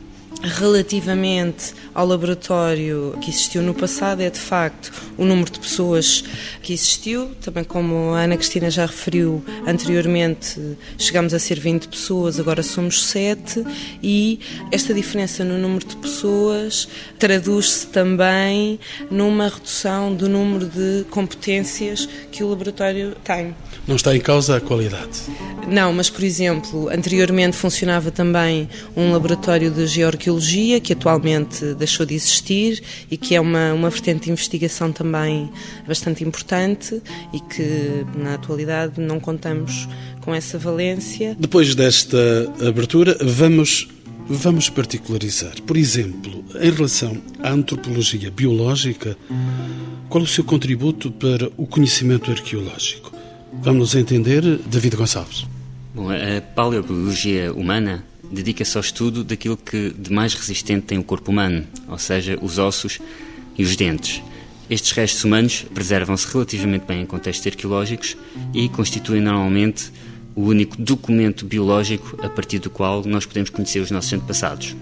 relativamente 0.43 1.75
ao 1.95 2.07
laboratório 2.07 3.16
que 3.21 3.31
existiu 3.31 3.62
no 3.62 3.75
passado 3.75 4.21
é 4.21 4.31
de 4.31 4.38
facto 4.38 4.93
o 5.16 5.25
número 5.25 5.50
de 5.50 5.59
pessoas 5.59 6.23
que 6.62 6.73
existiu, 6.73 7.31
também 7.40 7.64
como 7.64 8.12
a 8.12 8.21
Ana 8.21 8.37
Cristina 8.37 8.71
já 8.71 8.85
referiu 8.85 9.43
anteriormente, 9.66 10.61
chegamos 10.99 11.33
a 11.33 11.38
ser 11.38 11.59
20 11.59 11.88
pessoas, 11.88 12.38
agora 12.38 12.62
somos 12.62 13.05
7 13.07 13.64
e 14.02 14.40
esta 14.71 14.93
diferença 14.93 15.43
no 15.45 15.59
número 15.59 15.87
de 15.87 15.97
pessoas 15.97 16.88
traduz-se 17.19 17.87
também 17.87 18.78
numa 19.11 19.49
redução 19.49 20.14
do 20.14 20.28
número 20.28 20.66
de 20.66 21.05
competências 21.11 22.09
que 22.31 22.45
o 22.45 22.50
laboratório 22.50 23.16
tem. 23.25 23.55
Não 23.87 23.97
está 23.97 24.14
em 24.14 24.21
causa 24.21 24.57
a 24.57 24.61
qualidade? 24.61 25.23
Não, 25.69 25.93
mas 25.93 26.11
por 26.11 26.25
exemplo, 26.25 26.88
anteriormente 26.90 27.57
funcionava 27.57 28.11
também 28.11 28.69
um 28.97 29.12
laboratório 29.12 29.71
de 29.71 29.87
geoarqueologia, 30.26 30.80
que 30.80 30.92
atualmente 30.92 31.75
deixou 31.75 32.04
de 32.04 32.14
existir 32.14 32.83
e 33.11 33.16
que 33.16 33.35
é 33.35 33.40
uma, 33.40 33.73
uma 33.73 33.90
vertente 33.90 34.25
de 34.25 34.30
investigação 34.30 34.92
também 34.92 35.50
bastante 35.87 36.25
importante 36.25 37.00
e 37.33 37.40
que 37.40 38.04
na 38.16 38.35
atualidade 38.35 39.00
não 39.00 39.21
contamos 39.21 39.88
com 40.21 40.35
essa 40.35 40.59
valência. 40.59 41.37
Depois 41.38 41.75
desta 41.75 42.18
abertura, 42.66 43.16
vamos 43.23 43.88
Vamos 44.28 44.68
particularizar. 44.68 45.62
Por 45.62 45.76
exemplo, 45.76 46.45
em 46.61 46.71
relação 46.73 47.16
à 47.40 47.52
antropologia 47.52 48.28
biológica, 48.28 49.16
qual 50.09 50.25
o 50.25 50.26
seu 50.26 50.42
contributo 50.42 51.12
para 51.12 51.49
o 51.56 51.64
conhecimento 51.64 52.33
arqueológico? 52.33 53.12
Vamos 53.62 53.95
entender, 53.95 54.42
David 54.66 54.97
Gonçalves. 54.97 55.47
Bom, 55.95 56.11
a 56.11 56.40
paleobiologia 56.40 57.52
humana 57.52 58.04
dedica-se 58.30 58.76
ao 58.76 58.80
estudo 58.80 59.25
daquilo 59.25 59.56
que 59.56 59.90
de 59.90 60.12
mais 60.12 60.35
resistente 60.35 60.87
tem 60.87 60.99
o 60.99 61.04
corpo 61.04 61.30
humano, 61.30 61.66
ou 61.88 61.99
seja, 61.99 62.38
os 62.40 62.59
ossos 62.59 62.99
e 63.56 63.62
os 63.62 63.76
dentes. 63.76 64.23
Estes 64.68 64.92
restos 64.92 65.25
humanos 65.25 65.64
preservam-se 65.73 66.26
relativamente 66.33 66.85
bem 66.87 67.02
em 67.02 67.06
contextos 67.06 67.47
arqueológicos 67.47 68.16
e 68.52 68.68
constituem 68.68 69.21
normalmente 69.21 69.92
o 70.35 70.42
único 70.42 70.76
documento 70.80 71.47
biológico 71.47 72.18
a 72.25 72.28
partir 72.28 72.59
do 72.59 72.68
qual 72.68 73.04
nós 73.04 73.25
podemos 73.25 73.49
conhecer 73.49 73.80
os 73.80 73.90
nossos 73.90 74.12
antepassados. 74.12 74.76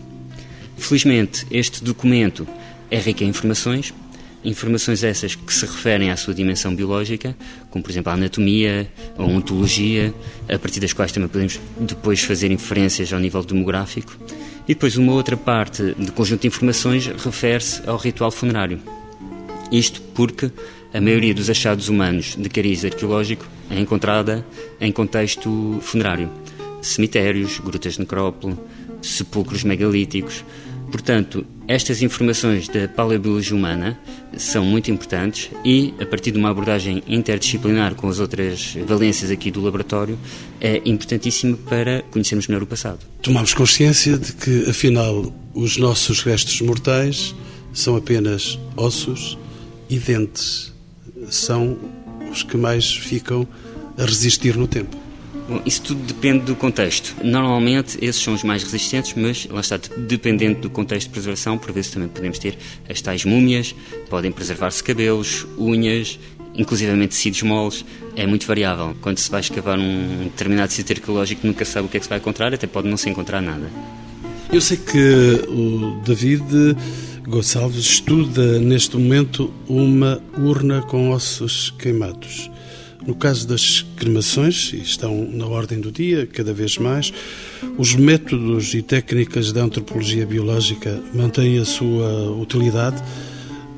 Felizmente, 0.76 1.46
este 1.50 1.84
documento 1.84 2.46
é 2.90 2.98
rico 2.98 3.22
em 3.22 3.28
informações, 3.28 3.92
Informações 4.44 5.02
essas 5.02 5.34
que 5.34 5.52
se 5.52 5.64
referem 5.64 6.10
à 6.10 6.16
sua 6.16 6.34
dimensão 6.34 6.74
biológica, 6.74 7.34
como 7.70 7.82
por 7.82 7.90
exemplo 7.90 8.12
a 8.12 8.14
anatomia, 8.14 8.86
a 9.16 9.22
ontologia, 9.22 10.12
a 10.46 10.58
partir 10.58 10.80
das 10.80 10.92
quais 10.92 11.12
também 11.12 11.30
podemos 11.30 11.58
depois 11.80 12.20
fazer 12.20 12.50
inferências 12.50 13.10
ao 13.12 13.18
nível 13.18 13.42
demográfico. 13.42 14.14
E 14.68 14.74
depois 14.74 14.98
uma 14.98 15.12
outra 15.12 15.36
parte 15.36 15.82
do 15.92 16.12
conjunto 16.12 16.42
de 16.42 16.48
informações 16.48 17.06
refere-se 17.06 17.88
ao 17.88 17.96
ritual 17.96 18.30
funerário. 18.30 18.80
Isto 19.72 20.02
porque 20.14 20.50
a 20.92 21.00
maioria 21.00 21.34
dos 21.34 21.48
achados 21.48 21.88
humanos 21.88 22.36
de 22.38 22.48
cariz 22.50 22.84
arqueológico 22.84 23.46
é 23.70 23.80
encontrada 23.80 24.46
em 24.78 24.92
contexto 24.92 25.78
funerário. 25.80 26.30
Cemitérios, 26.82 27.58
grutas 27.58 27.94
de 27.94 28.00
necrópole, 28.00 28.56
sepulcros 29.00 29.64
megalíticos, 29.64 30.44
Portanto, 30.94 31.44
estas 31.66 32.02
informações 32.02 32.68
da 32.68 32.86
paleobiologia 32.86 33.56
humana 33.56 33.98
são 34.36 34.64
muito 34.64 34.92
importantes 34.92 35.50
e, 35.64 35.92
a 36.00 36.06
partir 36.06 36.30
de 36.30 36.38
uma 36.38 36.50
abordagem 36.50 37.02
interdisciplinar 37.08 37.96
com 37.96 38.08
as 38.08 38.20
outras 38.20 38.76
valências 38.86 39.28
aqui 39.28 39.50
do 39.50 39.60
laboratório, 39.60 40.16
é 40.60 40.80
importantíssima 40.84 41.56
para 41.68 42.02
conhecermos 42.12 42.46
melhor 42.46 42.62
o 42.62 42.66
passado. 42.68 43.00
Tomamos 43.20 43.52
consciência 43.52 44.16
de 44.16 44.34
que, 44.34 44.70
afinal, 44.70 45.34
os 45.52 45.76
nossos 45.78 46.22
restos 46.22 46.60
mortais 46.60 47.34
são 47.72 47.96
apenas 47.96 48.56
ossos 48.76 49.36
e 49.90 49.98
dentes. 49.98 50.72
São 51.28 51.76
os 52.30 52.44
que 52.44 52.56
mais 52.56 52.94
ficam 52.94 53.48
a 53.98 54.04
resistir 54.04 54.56
no 54.56 54.68
tempo. 54.68 55.03
Bom, 55.46 55.60
isso 55.66 55.82
tudo 55.82 56.00
depende 56.04 56.44
do 56.44 56.56
contexto. 56.56 57.14
Normalmente 57.22 57.98
esses 58.00 58.22
são 58.22 58.32
os 58.32 58.42
mais 58.42 58.62
resistentes, 58.62 59.12
mas 59.14 59.46
lá 59.50 59.60
está, 59.60 59.78
dependendo 59.96 60.60
do 60.60 60.70
contexto 60.70 61.08
de 61.08 61.12
preservação, 61.12 61.58
por 61.58 61.70
vezes 61.70 61.90
também 61.90 62.08
podemos 62.08 62.38
ter 62.38 62.56
as 62.88 63.00
tais 63.02 63.24
múmias, 63.26 63.74
podem 64.08 64.32
preservar-se 64.32 64.82
cabelos, 64.82 65.46
unhas, 65.58 66.18
inclusivamente 66.54 67.10
tecidos 67.10 67.42
moles, 67.42 67.84
é 68.16 68.26
muito 68.26 68.46
variável. 68.46 68.96
Quando 69.02 69.18
se 69.18 69.30
vai 69.30 69.40
escavar 69.40 69.78
um 69.78 70.24
determinado 70.24 70.72
sítio 70.72 70.96
arqueológico, 70.96 71.46
nunca 71.46 71.64
sabe 71.64 71.88
o 71.88 71.90
que 71.90 71.98
é 71.98 72.00
que 72.00 72.06
se 72.06 72.10
vai 72.10 72.18
encontrar, 72.18 72.54
até 72.54 72.66
pode 72.66 72.88
não 72.88 72.96
se 72.96 73.10
encontrar 73.10 73.42
nada. 73.42 73.70
Eu 74.50 74.60
sei 74.62 74.78
que 74.78 75.44
o 75.48 76.00
David 76.06 76.76
Gonçalves 77.26 77.84
estuda 77.84 78.58
neste 78.60 78.96
momento 78.96 79.52
uma 79.68 80.22
urna 80.38 80.80
com 80.82 81.10
ossos 81.10 81.74
queimados. 81.78 82.50
No 83.06 83.14
caso 83.14 83.46
das 83.46 83.84
cremações, 83.96 84.72
e 84.72 84.78
estão 84.78 85.28
na 85.30 85.46
ordem 85.46 85.78
do 85.78 85.92
dia 85.92 86.26
cada 86.26 86.54
vez 86.54 86.78
mais, 86.78 87.12
os 87.76 87.94
métodos 87.94 88.72
e 88.72 88.80
técnicas 88.80 89.52
da 89.52 89.62
antropologia 89.62 90.24
biológica 90.24 91.02
mantêm 91.12 91.58
a 91.58 91.66
sua 91.66 92.30
utilidade, 92.30 93.02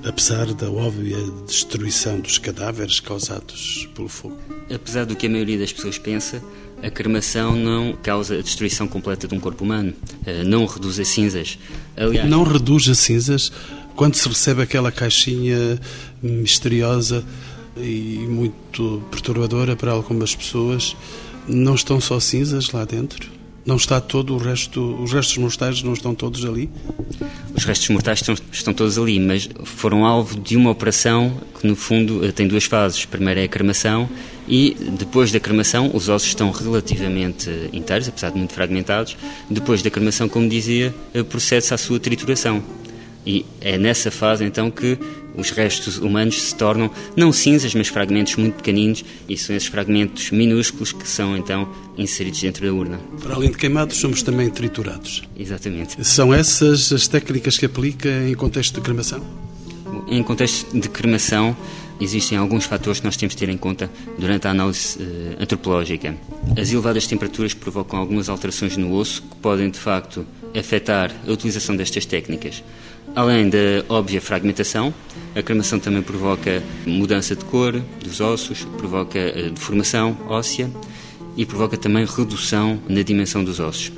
apesar 0.04 0.54
da 0.54 0.70
óbvia 0.70 1.16
destruição 1.44 2.20
dos 2.20 2.38
cadáveres 2.38 3.00
causados 3.00 3.88
pelo 3.96 4.08
fogo. 4.08 4.38
Apesar 4.72 5.04
do 5.04 5.16
que 5.16 5.26
a 5.26 5.30
maioria 5.30 5.58
das 5.58 5.72
pessoas 5.72 5.98
pensa, 5.98 6.40
a 6.80 6.88
cremação 6.88 7.56
não 7.56 7.94
causa 8.00 8.38
a 8.38 8.42
destruição 8.42 8.86
completa 8.86 9.26
de 9.26 9.34
um 9.34 9.40
corpo 9.40 9.64
humano, 9.64 9.92
eh, 10.24 10.44
não 10.44 10.66
reduz 10.66 11.00
a 11.00 11.04
cinzas. 11.04 11.58
Aliás, 11.96 12.28
não 12.30 12.44
reduz 12.44 12.88
a 12.88 12.94
cinzas 12.94 13.50
quando 13.96 14.14
se 14.14 14.28
recebe 14.28 14.62
aquela 14.62 14.92
caixinha 14.92 15.80
misteriosa 16.22 17.24
e 17.76 18.26
muito 18.28 19.02
perturbadora 19.10 19.76
para 19.76 19.92
algumas 19.92 20.34
pessoas. 20.34 20.96
Não 21.48 21.74
estão 21.74 22.00
só 22.00 22.18
cinzas 22.18 22.70
lá 22.72 22.84
dentro? 22.84 23.36
Não 23.66 23.74
está 23.74 24.00
todo 24.00 24.32
o 24.32 24.38
resto, 24.38 24.96
os 25.02 25.12
restos 25.12 25.38
mortais 25.38 25.82
não 25.82 25.92
estão 25.92 26.14
todos 26.14 26.44
ali? 26.44 26.70
Os 27.52 27.64
restos 27.64 27.88
mortais 27.88 28.20
estão, 28.20 28.36
estão 28.52 28.72
todos 28.72 28.96
ali, 28.96 29.18
mas 29.18 29.48
foram 29.64 30.06
alvo 30.06 30.38
de 30.38 30.56
uma 30.56 30.70
operação 30.70 31.36
que, 31.60 31.66
no 31.66 31.74
fundo, 31.74 32.24
eh, 32.24 32.30
tem 32.30 32.46
duas 32.46 32.62
fases. 32.62 33.04
Primeiro 33.04 33.40
é 33.40 33.44
a 33.44 33.48
cremação 33.48 34.08
e, 34.46 34.76
depois 34.96 35.32
da 35.32 35.40
cremação, 35.40 35.90
os 35.92 36.08
ossos 36.08 36.28
estão 36.28 36.52
relativamente 36.52 37.50
inteiros, 37.72 38.08
apesar 38.08 38.30
de 38.30 38.38
muito 38.38 38.52
fragmentados. 38.52 39.16
Depois 39.50 39.82
da 39.82 39.90
cremação, 39.90 40.28
como 40.28 40.48
dizia, 40.48 40.94
eh, 41.12 41.24
procede-se 41.24 41.74
à 41.74 41.76
sua 41.76 41.98
trituração. 41.98 42.62
E 43.26 43.44
é 43.60 43.76
nessa 43.76 44.10
fase 44.10 44.44
então 44.44 44.70
que 44.70 44.96
os 45.36 45.50
restos 45.50 45.98
humanos 45.98 46.40
se 46.40 46.54
tornam 46.54 46.90
não 47.16 47.32
cinzas, 47.32 47.74
mas 47.74 47.88
fragmentos 47.88 48.36
muito 48.36 48.54
pequeninos, 48.54 49.04
e 49.28 49.36
são 49.36 49.54
esses 49.54 49.68
fragmentos 49.68 50.30
minúsculos 50.30 50.92
que 50.92 51.06
são 51.06 51.36
então 51.36 51.68
inseridos 51.98 52.40
dentro 52.40 52.66
da 52.66 52.72
urna. 52.72 53.00
Para 53.20 53.34
além 53.34 53.50
de 53.50 53.58
queimados, 53.58 53.96
somos 53.96 54.22
também 54.22 54.48
triturados. 54.48 55.22
Exatamente. 55.36 56.02
São 56.06 56.32
essas 56.32 56.92
as 56.92 57.08
técnicas 57.08 57.58
que 57.58 57.66
aplica 57.66 58.08
em 58.28 58.34
contexto 58.34 58.76
de 58.76 58.80
cremação? 58.80 59.20
Em 60.08 60.22
contexto 60.22 60.78
de 60.78 60.88
cremação, 60.88 61.56
existem 62.00 62.38
alguns 62.38 62.64
fatores 62.64 63.00
que 63.00 63.06
nós 63.06 63.16
temos 63.16 63.34
de 63.34 63.38
ter 63.38 63.48
em 63.48 63.56
conta 63.56 63.90
durante 64.18 64.46
a 64.46 64.50
análise 64.50 64.98
uh, 64.98 65.42
antropológica. 65.42 66.14
As 66.56 66.70
elevadas 66.70 67.06
temperaturas 67.06 67.54
provocam 67.54 67.98
algumas 67.98 68.28
alterações 68.28 68.76
no 68.76 68.94
osso 68.94 69.22
que 69.22 69.36
podem, 69.36 69.70
de 69.70 69.78
facto, 69.78 70.24
afetar 70.58 71.14
a 71.26 71.30
utilização 71.30 71.76
destas 71.76 72.06
técnicas. 72.06 72.62
Além 73.16 73.48
da 73.48 73.82
óbvia 73.88 74.20
fragmentação, 74.20 74.92
a 75.34 75.40
cremação 75.40 75.78
também 75.80 76.02
provoca 76.02 76.62
mudança 76.84 77.34
de 77.34 77.46
cor 77.46 77.72
dos 78.04 78.20
ossos, 78.20 78.66
provoca 78.76 79.18
eh, 79.18 79.48
deformação 79.54 80.18
óssea 80.28 80.70
e 81.34 81.46
provoca 81.46 81.78
também 81.78 82.04
redução 82.04 82.78
na 82.86 83.00
dimensão 83.00 83.42
dos 83.42 83.58
ossos. 83.58 83.90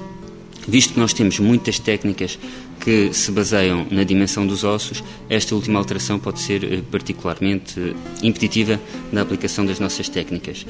Visto 0.69 0.95
que 0.95 1.01
nós 1.01 1.13
temos 1.13 1.41
muitas 1.41 1.81
técnicas 1.81 2.39
que 2.79 3.13
se 3.13 3.33
baseiam 3.33 3.89
na 3.91 4.05
dimensão 4.05 4.47
dos 4.47 4.63
ossos, 4.63 5.03
esta 5.29 5.53
última 5.53 5.81
alteração 5.81 6.21
pode 6.21 6.39
ser 6.39 6.63
eh, 6.63 6.81
particularmente 6.89 7.75
eh, 7.77 7.95
impeditiva 8.23 8.81
na 9.11 9.23
aplicação 9.23 9.67
das 9.67 9.81
nossas 9.81 10.09
técnicas. 10.09 10.65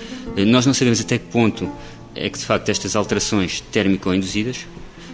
Nós 0.47 0.65
não 0.65 0.73
sabemos 0.73 1.03
até 1.03 1.19
que 1.19 1.27
ponto 1.27 1.71
é 2.15 2.31
que, 2.31 2.39
de 2.39 2.47
facto, 2.47 2.71
estas 2.71 2.97
alterações 2.97 3.61
térmico-induzidas 3.71 4.67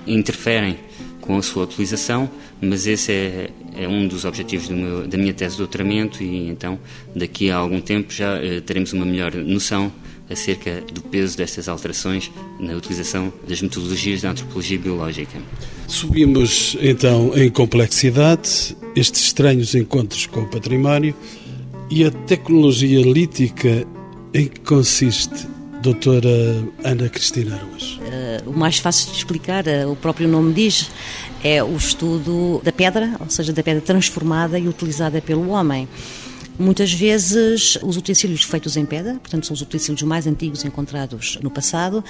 interferem 0.07 0.79
com 1.25 1.39
a 1.39 1.43
sua 1.43 1.65
utilização, 1.65 2.29
mas 2.61 2.87
esse 2.87 3.11
é, 3.11 3.51
é 3.75 3.89
um 3.89 4.07
dos 4.07 4.27
objetivos 4.27 4.69
do 4.69 4.75
meu, 4.75 5.07
da 5.09 5.17
minha 5.17 5.33
tese 5.33 5.53
de 5.53 5.59
doutoramento 5.59 6.23
e 6.23 6.51
então 6.51 6.79
daqui 7.17 7.51
a 7.51 7.57
algum 7.57 7.81
tempo 7.81 8.13
já 8.13 8.37
eh, 8.37 8.61
teremos 8.61 8.93
uma 8.93 9.07
melhor 9.07 9.35
noção 9.35 9.91
acerca 10.29 10.83
do 10.93 11.01
peso 11.01 11.35
destas 11.39 11.67
alterações 11.67 12.31
na 12.61 12.75
utilização 12.75 13.33
das 13.49 13.63
metodologias 13.63 14.21
da 14.21 14.33
antropologia 14.33 14.79
biológica. 14.79 15.39
Subimos 15.89 16.77
então 16.79 17.33
em 17.35 17.49
complexidade 17.51 18.77
estes 18.95 19.25
estranhos 19.25 19.75
encontros 19.75 20.27
com 20.27 20.41
o 20.41 20.47
património 20.47 21.15
e 21.89 22.05
a 22.05 22.11
tecnologia 22.11 23.01
lítica 23.01 23.87
em 24.35 24.47
que 24.47 24.61
consiste 24.61 25.54
doutora 25.85 26.65
Ana 26.83 27.11
Cristina 27.11 27.57
Araújo? 27.57 28.01
Uh, 28.01 28.51
o 28.51 28.59
mais 28.59 28.79
fácil 28.79 29.13
de 29.13 29.19
explicar, 29.19 29.65
uh, 29.67 29.93
o 29.93 29.95
próprio 29.95 30.27
nome 30.27 30.55
diz, 30.55 30.91
é 31.43 31.63
o 31.63 31.77
estudo 31.77 32.63
da 32.65 32.73
pedra, 32.73 33.17
ou 33.21 33.29
seja, 33.29 33.53
da 33.53 33.63
pedra 33.63 33.83
transformada 33.83 34.59
e 34.59 34.67
utilizada 34.67 35.21
pelo 35.21 35.51
homem. 35.51 35.87
Muitas 36.59 36.91
vezes 36.91 37.77
os 37.83 37.99
utensílios 37.99 38.43
feitos 38.43 38.79
em 38.79 38.87
pedra, 38.87 39.15
portanto 39.15 39.45
são 39.47 39.53
os 39.53 39.61
utensílios 39.61 40.01
mais 40.03 40.27
antigos 40.27 40.65
encontrados 40.65 41.39
no 41.43 41.51
passado, 41.51 42.03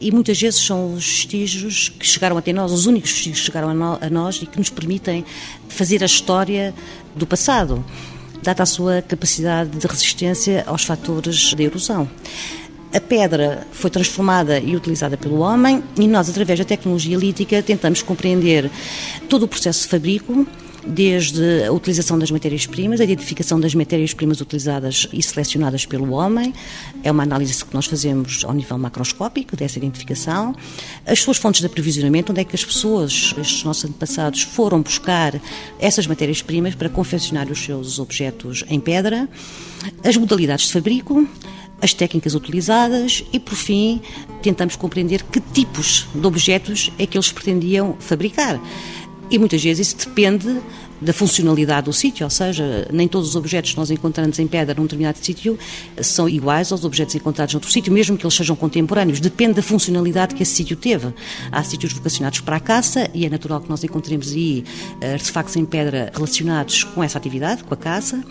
e 0.00 0.10
muitas 0.10 0.40
vezes 0.40 0.60
são 0.60 0.94
os 0.94 1.04
vestígios 1.04 1.90
que 1.90 2.06
chegaram 2.06 2.38
até 2.38 2.50
nós, 2.52 2.72
os 2.72 2.86
únicos 2.86 3.10
vestígios 3.10 3.40
que 3.40 3.46
chegaram 3.46 3.68
a, 3.68 4.08
nós 4.08 4.36
e 4.36 4.46
que 4.46 4.58
nos 4.58 4.70
permitem 4.70 5.22
fazer 5.68 6.02
a 6.02 6.06
história 6.06 6.74
do 7.14 7.26
passado, 7.26 7.84
dada 8.42 8.62
a 8.62 8.66
sua 8.66 9.02
capacidade 9.02 9.70
de 9.70 9.86
resistência 9.86 10.64
aos 10.66 10.84
fatores 10.84 11.52
da 11.52 11.62
erosão. 11.62 12.08
A 12.94 13.00
pedra 13.00 13.66
foi 13.72 13.88
transformada 13.88 14.58
e 14.58 14.76
utilizada 14.76 15.16
pelo 15.16 15.38
homem 15.38 15.82
e 15.98 16.06
nós, 16.06 16.28
através 16.28 16.58
da 16.58 16.64
tecnologia 16.64 17.16
lítica, 17.16 17.62
tentamos 17.62 18.02
compreender 18.02 18.70
todo 19.30 19.44
o 19.44 19.48
processo 19.48 19.84
de 19.84 19.88
fabrico, 19.88 20.46
desde 20.86 21.64
a 21.64 21.72
utilização 21.72 22.18
das 22.18 22.30
matérias-primas, 22.30 23.00
a 23.00 23.04
identificação 23.04 23.58
das 23.58 23.74
matérias-primas 23.74 24.40
utilizadas 24.40 25.08
e 25.12 25.22
selecionadas 25.22 25.86
pelo 25.86 26.12
homem, 26.12 26.52
é 27.02 27.10
uma 27.10 27.22
análise 27.22 27.64
que 27.64 27.72
nós 27.72 27.86
fazemos 27.86 28.44
ao 28.44 28.52
nível 28.52 28.76
macroscópico 28.76 29.56
dessa 29.56 29.78
identificação, 29.78 30.54
as 31.06 31.20
suas 31.20 31.36
fontes 31.36 31.60
de 31.60 31.66
aprovisionamento, 31.66 32.32
onde 32.32 32.40
é 32.40 32.44
que 32.44 32.54
as 32.54 32.64
pessoas, 32.64 33.34
estes 33.38 33.64
nossos 33.64 33.84
antepassados, 33.84 34.42
foram 34.42 34.82
buscar 34.82 35.40
essas 35.78 36.06
matérias-primas 36.06 36.74
para 36.74 36.88
confeccionar 36.88 37.50
os 37.50 37.64
seus 37.64 37.98
objetos 37.98 38.64
em 38.68 38.80
pedra, 38.80 39.28
as 40.04 40.16
modalidades 40.16 40.66
de 40.66 40.72
fabrico, 40.72 41.26
as 41.82 41.92
técnicas 41.92 42.34
utilizadas 42.34 43.24
e, 43.32 43.40
por 43.40 43.56
fim, 43.56 44.00
tentamos 44.40 44.76
compreender 44.76 45.24
que 45.24 45.40
tipos 45.40 46.06
de 46.14 46.26
objetos 46.26 46.92
é 46.98 47.06
que 47.06 47.18
eles 47.18 47.32
pretendiam 47.32 47.96
fabricar. 47.98 48.60
E 49.28 49.38
muitas 49.38 49.62
vezes 49.62 49.88
isso 49.88 50.08
depende 50.08 50.60
da 51.00 51.12
funcionalidade 51.12 51.86
do 51.86 51.92
sítio, 51.92 52.24
ou 52.24 52.30
seja, 52.30 52.86
nem 52.92 53.08
todos 53.08 53.30
os 53.30 53.36
objetos 53.36 53.72
que 53.72 53.76
nós 53.76 53.90
encontramos 53.90 54.38
em 54.38 54.46
pedra 54.46 54.74
num 54.74 54.82
determinado 54.82 55.18
sítio 55.20 55.58
são 56.00 56.28
iguais 56.28 56.70
aos 56.70 56.84
objetos 56.84 57.14
encontrados 57.14 57.54
noutro 57.54 57.70
sítio, 57.70 57.92
mesmo 57.92 58.16
que 58.16 58.24
eles 58.24 58.34
sejam 58.34 58.54
contemporâneos. 58.54 59.18
Depende 59.18 59.54
da 59.54 59.62
funcionalidade 59.62 60.34
que 60.34 60.42
esse 60.42 60.54
sítio 60.54 60.76
teve. 60.76 61.12
Há 61.50 61.64
sítios 61.64 61.92
vocacionados 61.92 62.40
para 62.40 62.56
a 62.56 62.60
caça 62.60 63.10
e 63.12 63.26
é 63.26 63.28
natural 63.28 63.60
que 63.60 63.68
nós 63.68 63.82
encontremos 63.82 64.32
aí 64.32 64.64
eh, 65.00 65.14
artefactos 65.14 65.56
em 65.56 65.64
pedra 65.64 66.12
relacionados 66.14 66.84
com 66.84 67.02
essa 67.02 67.18
atividade, 67.18 67.64
com 67.64 67.74
a 67.74 67.76
caça. 67.76 68.22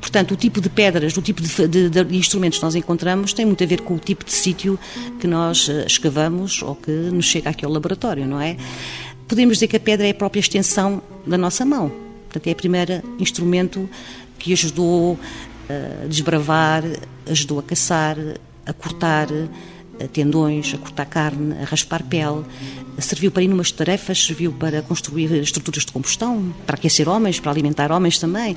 Portanto, 0.00 0.32
o 0.32 0.36
tipo 0.36 0.60
de 0.60 0.68
pedras, 0.68 1.16
o 1.16 1.22
tipo 1.22 1.42
de, 1.42 1.68
de, 1.68 1.90
de, 1.90 2.16
instrumentos 2.16 2.58
que 2.58 2.64
nós 2.64 2.74
encontramos 2.74 3.32
tem 3.32 3.44
muito 3.44 3.62
a 3.62 3.66
ver 3.66 3.80
com 3.80 3.94
o 3.94 3.98
tipo 3.98 4.24
de 4.24 4.32
sítio 4.32 4.78
que 5.20 5.26
nós 5.26 5.68
eh, 5.68 5.84
escavamos 5.86 6.62
ou 6.62 6.74
que 6.74 6.90
nos 6.90 7.26
chega 7.26 7.50
aqui 7.50 7.64
ao 7.64 7.70
laboratório, 7.70 8.26
não 8.26 8.40
é? 8.40 8.56
Podemos 9.26 9.56
dizer 9.56 9.68
que 9.68 9.76
a 9.76 9.80
pedra 9.80 10.06
é 10.06 10.10
a 10.10 10.14
própria 10.14 10.40
extensão 10.40 11.02
da 11.26 11.36
nossa 11.36 11.64
mão. 11.64 11.90
Portanto, 12.24 12.46
é 12.46 12.52
o 12.52 12.56
primeiro 12.56 13.02
instrumento 13.18 13.88
que 14.38 14.52
ajudou 14.52 15.18
a 15.68 16.06
desbravar, 16.06 16.84
ajudou 17.26 17.58
a 17.58 17.62
caçar, 17.62 18.16
a 18.64 18.72
cortar 18.72 19.28
tendões, 20.12 20.72
a 20.74 20.78
cortar 20.78 21.06
carne, 21.06 21.56
a 21.60 21.64
raspar 21.64 22.02
pele. 22.04 22.44
Serviu 22.98 23.30
para 23.30 23.42
inúmeras 23.42 23.72
tarefas, 23.72 24.24
serviu 24.24 24.52
para 24.52 24.82
construir 24.82 25.32
estruturas 25.34 25.84
de 25.84 25.92
combustão, 25.92 26.54
para 26.66 26.76
aquecer 26.76 27.08
homens, 27.08 27.40
para 27.40 27.50
alimentar 27.50 27.90
homens 27.92 28.18
também 28.18 28.56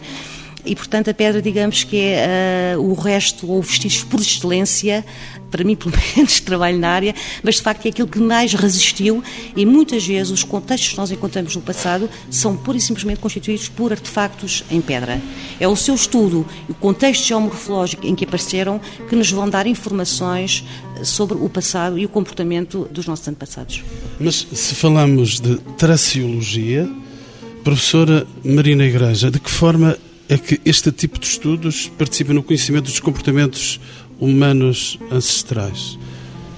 e, 0.66 0.76
portanto, 0.76 1.10
a 1.10 1.14
pedra, 1.14 1.42
digamos 1.42 1.84
que 1.84 1.98
é 1.98 2.76
uh, 2.78 2.82
o 2.82 2.94
resto 2.94 3.50
ou 3.50 3.62
vestígios 3.62 4.04
por 4.04 4.20
excelência, 4.20 5.06
para 5.50 5.64
mim, 5.64 5.76
pelo 5.76 5.94
menos, 6.16 6.40
trabalho 6.40 6.80
na 6.80 6.90
área, 6.90 7.16
mas 7.44 7.56
de 7.56 7.62
facto 7.62 7.86
é 7.86 7.90
aquilo 7.90 8.08
que 8.08 8.20
mais 8.20 8.54
resistiu 8.54 9.24
e 9.56 9.66
muitas 9.66 10.06
vezes 10.06 10.32
os 10.32 10.44
contextos 10.44 10.92
que 10.92 10.98
nós 10.98 11.12
encontramos 11.12 11.56
no 11.56 11.62
passado 11.62 12.10
são 12.30 12.56
pura 12.56 12.78
e 12.78 12.82
simplesmente 12.82 13.20
constituídos 13.20 13.68
por 13.68 13.92
artefactos 13.92 14.64
em 14.72 14.82
pedra. 14.82 15.22
É 15.60 15.68
o 15.68 15.76
seu 15.76 15.96
estudo 15.96 16.46
o 16.70 16.74
contexto 16.74 17.26
geomorfológico 17.26 18.06
em 18.06 18.16
que 18.16 18.24
apareceram 18.24 18.80
que 19.10 19.16
nos 19.16 19.30
vão 19.32 19.50
dar 19.50 19.68
informações 19.68 20.64
sobre 21.04 21.38
o 21.38 21.50
passado 21.50 21.98
e 21.98 22.06
o 22.06 22.10
comportamento 22.10 22.88
dos 22.92 23.06
nossos 23.06 23.28
antepassados. 23.28 23.84
Mas 24.20 24.48
se 24.54 24.76
falamos 24.76 25.40
de 25.40 25.58
traciologia, 25.78 26.90
professora 27.64 28.26
Marina 28.44 28.86
Igreja, 28.86 29.32
de 29.32 29.40
que 29.40 29.50
forma 29.50 29.98
é 30.32 30.38
que 30.38 30.62
este 30.64 30.94
tipo 30.94 31.20
de 31.20 31.26
estudos 31.26 31.92
participa 31.98 32.32
no 32.32 32.42
conhecimento 32.42 32.86
dos 32.86 33.02
comportamentos 33.02 33.82
humanos 34.18 34.98
ancestrais. 35.12 36.00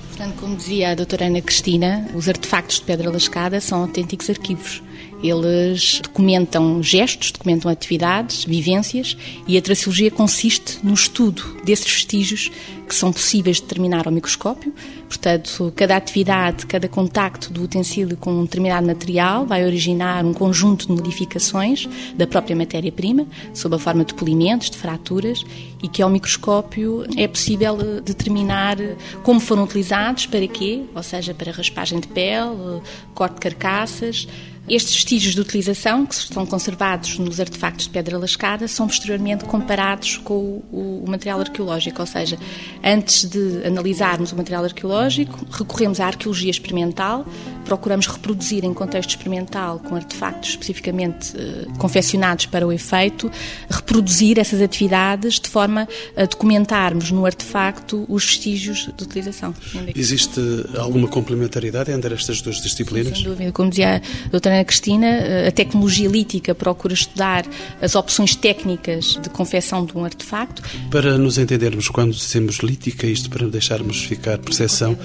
Portanto, 0.10 0.36
como 0.40 0.56
dizia 0.56 0.92
a 0.92 0.96
doutora 0.96 1.26
Ana 1.26 1.42
Cristina, 1.42 2.08
os 2.14 2.30
artefactos 2.30 2.76
de 2.80 2.84
pedra 2.84 3.10
lascada 3.10 3.60
são 3.60 3.82
autênticos 3.82 4.30
arquivos. 4.30 4.84
Eles 5.24 6.02
documentam 6.04 6.84
gestos, 6.84 7.32
documentam 7.32 7.72
atividades, 7.72 8.44
vivências 8.44 9.16
e 9.48 9.58
a 9.58 9.62
traciologia 9.62 10.12
consiste 10.12 10.80
no 10.84 10.94
estudo 10.94 11.62
desses 11.64 11.86
vestígios 11.86 12.52
que 12.88 12.94
são 12.94 13.14
possíveis 13.14 13.58
de 13.58 13.64
determinar 13.64 14.06
ao 14.06 14.12
microscópio. 14.12 14.74
Portanto, 15.08 15.72
cada 15.76 15.96
atividade, 15.96 16.66
cada 16.66 16.88
contacto 16.90 17.52
do 17.54 17.64
utensílio 17.64 18.18
com 18.18 18.32
um 18.34 18.44
determinado 18.44 18.86
material 18.86 19.46
vai 19.46 19.66
originar 19.66 20.26
um 20.26 20.34
conjunto 20.34 20.88
de 20.88 20.92
modificações 20.92 21.88
da 22.16 22.28
própria 22.28 22.56
matéria-prima, 22.56 23.26
sob 23.54 23.76
a 23.76 23.80
forma 23.80 24.04
de 24.04 24.14
polimentos, 24.14 24.70
de 24.70 24.78
fraturas, 24.78 25.44
e 25.82 25.88
que 25.88 26.02
ao 26.02 26.10
microscópio 26.10 27.06
é 27.18 27.28
possível 27.28 27.78
eh, 27.80 28.02
determinar 28.02 28.78
como 29.24 29.40
foram 29.40 29.64
utilizados, 29.64 30.26
para 30.26 30.48
quê, 30.48 30.84
ou 30.94 31.04
seja, 31.04 31.34
para 31.34 31.52
raspagem 31.52 32.00
de 32.00 32.08
pele, 32.08 32.82
corte 33.14 33.36
de 33.36 33.42
carcaças, 33.42 34.28
estes 34.67 34.93
vestígios 34.93 35.36
de 35.36 35.41
utilização, 35.41 36.06
que 36.06 36.15
estão 36.15 36.45
conservados 36.45 37.19
nos 37.19 37.39
artefactos 37.39 37.86
de 37.86 37.91
pedra 37.91 38.17
lascada, 38.17 38.67
são 38.67 38.88
posteriormente 38.88 39.43
comparados 39.43 40.17
com 40.17 40.34
o, 40.71 41.04
o, 41.04 41.10
material 41.10 41.41
arqueológico, 41.41 41.99
ou 41.99 42.08
seja, 42.08 42.38
antes 42.82 43.26
de 43.26 43.65
analisarmos 43.65 44.32
o 44.32 44.38
material 44.38 44.63
arqueológico, 44.63 45.45
recorremos 45.52 45.99
à 45.99 46.08
arqueologia 46.08 46.49
experimental, 46.49 47.26
procuramos 47.65 48.08
reproduzir 48.08 48.63
em 48.63 48.73
contexto 48.73 49.10
experimental, 49.10 49.80
com 49.80 49.95
artefactos 49.95 50.52
especificamente 50.52 51.36
eh, 51.36 51.65
confeccionados 51.78 52.45
para 52.45 52.65
o 52.65 52.71
efeito, 52.71 53.30
reproduzir 53.69 54.39
essas 54.39 54.62
atividades 54.62 55.41
de 55.41 55.49
forma 55.49 55.88
a 56.15 56.26
documentarmos 56.26 57.12
no 57.12 57.26
artefacto 57.26 58.06
os 58.08 58.26
vestígios 58.26 58.89
de 58.95 59.04
utilização. 59.04 59.54
Existe 59.93 60.39
alguma 60.78 61.10
complementaridade 61.10 61.91
entre 61.91 62.13
estas 62.13 62.41
duas 62.41 62.62
disciplinas? 62.62 63.17
Sem 63.17 63.28
dúvida. 63.28 63.52
Como 63.52 63.69
dizia 63.69 64.02
a 64.26 64.30
doutora 64.30 64.53
Ana 64.54 64.63
Cristina, 64.63 65.08
eh, 65.08 65.48
a 65.48 65.52
tecnologia 65.52 66.08
lítica 66.08 66.54
procura 66.54 66.94
estudar 66.94 67.46
as 67.82 67.96
opções 67.96 68.36
técnicas 68.36 69.20
de 69.22 69.30
confecção 69.30 69.86
de 69.86 69.98
um 69.98 70.06
artefacto. 70.06 70.62
Para 70.92 71.18
nos 71.18 71.38
entendermos, 71.38 71.89
quando 71.89 72.13
dizemos 72.13 72.58
lítica, 72.58 73.08
isto 73.08 73.30
para 73.30 73.48
deixarmos 73.48 74.04
ficar 74.04 74.38
percepção, 74.38 74.98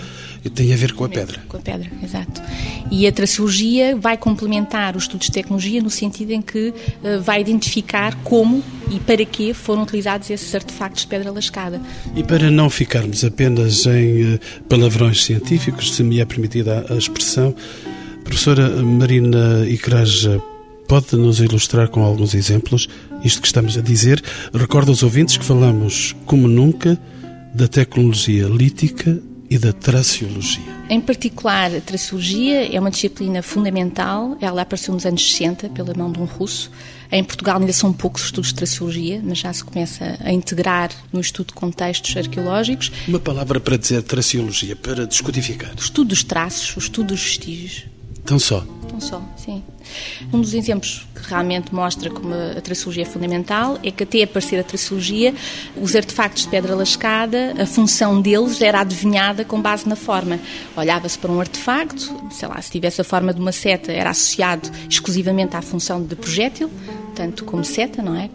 tem 0.54 0.72
a 0.72 0.76
ver 0.76 0.92
com 0.92 1.04
a 1.04 1.08
pedra. 1.08 1.40
Com 1.48 1.56
a 1.56 1.60
pedra, 1.60 1.90
exato. 2.02 2.40
E 2.90 3.06
a 3.06 3.12
traciologia 3.12 3.96
vai 3.96 4.16
complementar 4.16 4.96
os 4.96 5.04
estudos 5.04 5.26
de 5.26 5.32
tecnologia 5.32 5.82
no 5.82 5.90
sentido 5.90 6.32
em 6.32 6.40
que 6.40 6.68
uh, 6.68 7.20
vai 7.20 7.40
identificar 7.40 8.14
como 8.22 8.62
e 8.90 9.00
para 9.00 9.24
que 9.24 9.52
foram 9.52 9.82
utilizados 9.82 10.30
esses 10.30 10.54
artefactos 10.54 11.02
de 11.02 11.08
pedra 11.08 11.30
lascada. 11.30 11.80
E 12.14 12.22
para 12.22 12.50
não 12.50 12.70
ficarmos 12.70 13.24
apenas 13.24 13.86
em 13.86 14.34
uh, 14.34 14.40
palavrões 14.68 15.24
científicos, 15.24 15.94
se 15.94 16.02
me 16.02 16.20
é 16.20 16.24
permitida 16.24 16.86
a 16.88 16.94
expressão, 16.94 17.54
professora 18.28 18.68
Marina 18.82 19.66
Icraja, 19.66 20.38
pode 20.86 21.16
nos 21.16 21.40
ilustrar 21.40 21.88
com 21.88 22.02
alguns 22.02 22.34
exemplos 22.34 22.86
isto 23.24 23.40
que 23.40 23.46
estamos 23.46 23.78
a 23.78 23.80
dizer? 23.80 24.22
Recordo 24.52 24.90
aos 24.90 25.02
ouvintes 25.02 25.38
que 25.38 25.44
falamos, 25.44 26.14
como 26.26 26.46
nunca, 26.46 27.00
da 27.54 27.66
tecnologia 27.66 28.46
lítica 28.46 29.18
e 29.48 29.58
da 29.58 29.72
traciologia. 29.72 30.62
Em 30.90 31.00
particular, 31.00 31.74
a 31.74 31.80
traciologia 31.80 32.70
é 32.70 32.78
uma 32.78 32.90
disciplina 32.90 33.42
fundamental. 33.42 34.36
Ela 34.42 34.60
apareceu 34.60 34.92
nos 34.92 35.06
anos 35.06 35.26
60 35.32 35.70
pela 35.70 35.94
mão 35.94 36.12
de 36.12 36.20
um 36.20 36.26
russo. 36.26 36.70
Em 37.10 37.24
Portugal 37.24 37.58
ainda 37.58 37.72
são 37.72 37.94
poucos 37.94 38.24
estudos 38.24 38.50
de 38.50 38.56
traciologia, 38.56 39.22
mas 39.24 39.38
já 39.38 39.50
se 39.54 39.64
começa 39.64 40.18
a 40.22 40.30
integrar 40.30 40.90
no 41.10 41.20
estudo 41.20 41.48
de 41.48 41.54
contextos 41.54 42.14
arqueológicos. 42.14 42.92
Uma 43.08 43.18
palavra 43.18 43.58
para 43.58 43.78
dizer 43.78 44.02
traciologia, 44.02 44.76
para 44.76 45.06
descodificar. 45.06 45.72
O 45.74 45.80
estudo 45.80 46.08
dos 46.08 46.22
traços, 46.22 46.76
o 46.76 46.78
estudo 46.78 47.08
dos 47.08 47.22
vestígios. 47.22 47.86
Tão 48.28 48.38
só? 48.38 48.62
Tão 48.90 49.00
só, 49.00 49.22
sim. 49.38 49.62
Um 50.30 50.42
dos 50.42 50.52
exemplos 50.52 51.06
que 51.14 51.30
realmente 51.30 51.74
mostra 51.74 52.10
como 52.10 52.34
a 52.34 52.60
traciologia 52.60 53.04
é 53.04 53.06
fundamental 53.06 53.78
é 53.82 53.90
que 53.90 54.02
até 54.02 54.22
aparecer 54.22 54.60
a 54.60 54.62
traciologia, 54.62 55.34
os 55.74 55.96
artefactos 55.96 56.42
de 56.42 56.50
pedra 56.50 56.74
lascada, 56.74 57.54
a 57.58 57.64
função 57.64 58.20
deles 58.20 58.60
era 58.60 58.80
adivinhada 58.80 59.46
com 59.46 59.62
base 59.62 59.88
na 59.88 59.96
forma. 59.96 60.38
Olhava-se 60.76 61.18
para 61.18 61.32
um 61.32 61.40
artefacto, 61.40 62.14
sei 62.30 62.48
lá, 62.48 62.60
se 62.60 62.70
tivesse 62.70 63.00
a 63.00 63.04
forma 63.04 63.32
de 63.32 63.40
uma 63.40 63.50
seta, 63.50 63.90
era 63.90 64.10
associado 64.10 64.70
exclusivamente 64.90 65.56
à 65.56 65.62
função 65.62 66.02
de 66.02 66.14
projétil, 66.14 66.70
tanto 67.14 67.46
como 67.46 67.64
seta, 67.64 68.02
não 68.02 68.14
é? 68.14 68.28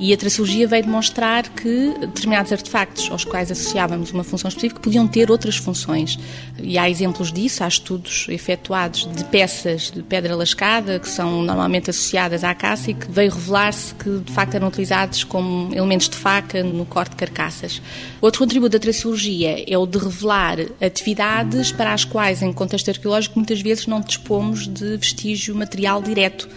E 0.00 0.14
a 0.14 0.16
traciologia 0.16 0.66
veio 0.66 0.82
demonstrar 0.82 1.46
que 1.50 1.94
determinados 2.00 2.50
artefactos 2.50 3.10
aos 3.10 3.22
quais 3.22 3.50
associávamos 3.50 4.10
uma 4.12 4.24
função 4.24 4.48
específica 4.48 4.80
podiam 4.80 5.06
ter 5.06 5.30
outras 5.30 5.58
funções. 5.58 6.18
E 6.58 6.78
há 6.78 6.88
exemplos 6.88 7.30
disso, 7.30 7.62
há 7.62 7.68
estudos 7.68 8.24
efetuados 8.30 9.06
de 9.14 9.22
peças 9.26 9.90
de 9.90 10.02
pedra 10.02 10.34
lascada 10.34 10.98
que 10.98 11.06
são 11.08 11.42
normalmente 11.42 11.90
associadas 11.90 12.42
à 12.44 12.54
caça 12.54 12.90
e 12.90 12.94
que 12.94 13.10
veio 13.10 13.30
revelar-se 13.30 13.94
que 13.94 14.20
de 14.20 14.32
facto 14.32 14.54
eram 14.54 14.68
utilizados 14.68 15.22
como 15.22 15.70
elementos 15.74 16.08
de 16.08 16.16
faca 16.16 16.64
no 16.64 16.86
corte 16.86 17.10
de 17.10 17.16
carcaças. 17.16 17.82
Outro 18.22 18.40
contributo 18.40 18.72
da 18.72 18.78
traciologia 18.78 19.62
é 19.70 19.76
o 19.76 19.84
de 19.84 19.98
revelar 19.98 20.60
atividades 20.80 21.72
para 21.72 21.92
as 21.92 22.06
quais, 22.06 22.40
em 22.40 22.54
contexto 22.54 22.88
arqueológico, 22.88 23.38
muitas 23.38 23.60
vezes 23.60 23.86
não 23.86 24.00
dispomos 24.00 24.66
de 24.66 24.96
vestígio 24.96 25.54
material 25.54 26.00
direto. 26.00 26.48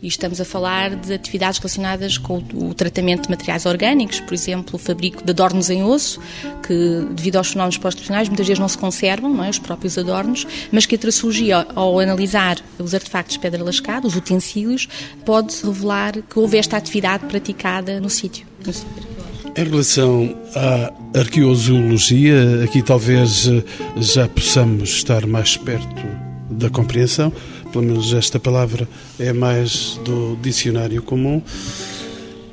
E 0.00 0.06
estamos 0.06 0.40
a 0.40 0.44
falar 0.44 0.94
de 0.94 1.12
atividades 1.12 1.58
relacionadas 1.58 2.18
com 2.18 2.42
o 2.54 2.72
tratamento 2.72 3.24
de 3.24 3.30
materiais 3.30 3.66
orgânicos, 3.66 4.20
por 4.20 4.32
exemplo, 4.32 4.76
o 4.76 4.78
fabrico 4.78 5.24
de 5.24 5.30
adornos 5.30 5.70
em 5.70 5.82
osso, 5.82 6.20
que, 6.64 7.04
devido 7.12 7.36
aos 7.36 7.48
fenómenos 7.48 7.78
pós-tradicionais, 7.78 8.28
muitas 8.28 8.46
vezes 8.46 8.60
não 8.60 8.68
se 8.68 8.78
conservam, 8.78 9.34
não 9.34 9.42
é? 9.42 9.50
os 9.50 9.58
próprios 9.58 9.98
adornos, 9.98 10.46
mas 10.70 10.86
que 10.86 10.94
a 10.94 10.98
traçologia, 10.98 11.66
ao 11.74 11.98
analisar 11.98 12.58
os 12.78 12.94
artefactos 12.94 13.34
de 13.34 13.40
pedra 13.40 13.64
lascada, 13.64 14.06
os 14.06 14.14
utensílios, 14.14 14.88
pode 15.24 15.54
revelar 15.64 16.12
que 16.12 16.38
houve 16.38 16.58
esta 16.58 16.76
atividade 16.76 17.26
praticada 17.26 18.00
no 18.00 18.08
sítio. 18.08 18.46
No 18.64 18.72
sítio. 18.72 19.08
Em 19.56 19.64
relação 19.64 20.36
à 20.54 21.18
arqueozoologia, 21.18 22.62
aqui 22.62 22.80
talvez 22.80 23.48
eh, 23.48 23.64
já 23.96 24.28
possamos 24.28 24.90
estar 24.90 25.26
mais 25.26 25.56
perto 25.56 26.06
da 26.48 26.70
compreensão, 26.70 27.32
pelo 27.72 27.84
menos 27.84 28.12
esta 28.12 28.38
palavra 28.38 28.88
é 29.18 29.32
mais 29.32 30.00
do 30.04 30.36
dicionário 30.42 31.02
comum. 31.02 31.42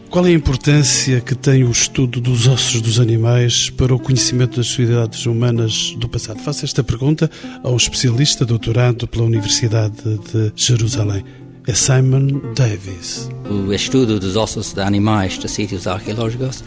Qual 0.10 0.26
é 0.26 0.30
a 0.30 0.34
importância 0.34 1.20
que 1.20 1.36
tem 1.36 1.66
o 1.66 1.72
estudo 1.72 2.22
dos 2.22 2.48
ossos 2.48 2.80
dos 2.80 3.02
animais 3.02 3.70
para 3.70 3.94
o 3.94 4.00
conhecimento 4.00 4.58
das 4.58 4.68
sociedades 4.68 5.26
humanas 5.26 5.94
do 5.98 6.08
passado? 6.08 6.40
Faço 6.40 6.64
esta 6.64 6.82
pergunta 6.82 7.30
a 7.62 7.70
um 7.70 7.76
especialista 7.76 8.46
doutorado 8.46 9.08
pela 9.08 9.26
Universidade 9.26 9.98
de 10.32 10.54
Jerusalém. 10.56 11.24
É 11.68 11.74
Simon 11.74 12.54
Davis. 12.56 13.30
O 13.50 13.74
estudo 13.74 14.20
dos 14.20 14.38
ossos 14.38 14.72
de 14.72 14.82
animais 14.82 15.38
de 15.38 15.50
sítios 15.50 15.86
arqueológicos 15.86 16.64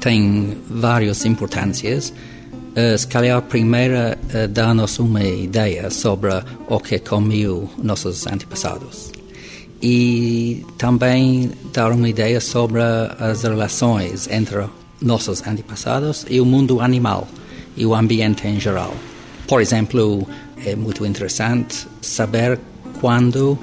tem 0.00 0.56
várias 0.70 1.24
importâncias. 1.26 2.14
Uh, 2.76 2.98
se 2.98 3.06
calhar 3.06 3.40
primeira 3.40 4.18
uh, 4.34 4.46
dá-nos 4.48 4.98
uma 4.98 5.24
ideia 5.24 5.88
sobre 5.88 6.28
o 6.68 6.78
que 6.78 6.98
comiu 6.98 7.70
nossos 7.82 8.26
antepassados 8.26 9.10
e 9.80 10.62
também 10.76 11.52
dar 11.72 11.90
uma 11.90 12.06
ideia 12.06 12.38
sobre 12.38 12.82
as 13.18 13.44
relações 13.44 14.28
entre 14.28 14.66
nossos 15.00 15.42
antepassados 15.46 16.26
e 16.28 16.38
o 16.38 16.44
mundo 16.44 16.82
animal 16.82 17.26
e 17.78 17.86
o 17.86 17.94
ambiente 17.94 18.46
em 18.46 18.60
geral. 18.60 18.94
Por 19.48 19.62
exemplo, 19.62 20.28
é 20.62 20.76
muito 20.76 21.06
interessante 21.06 21.86
saber 22.02 22.60
quando, 23.00 23.58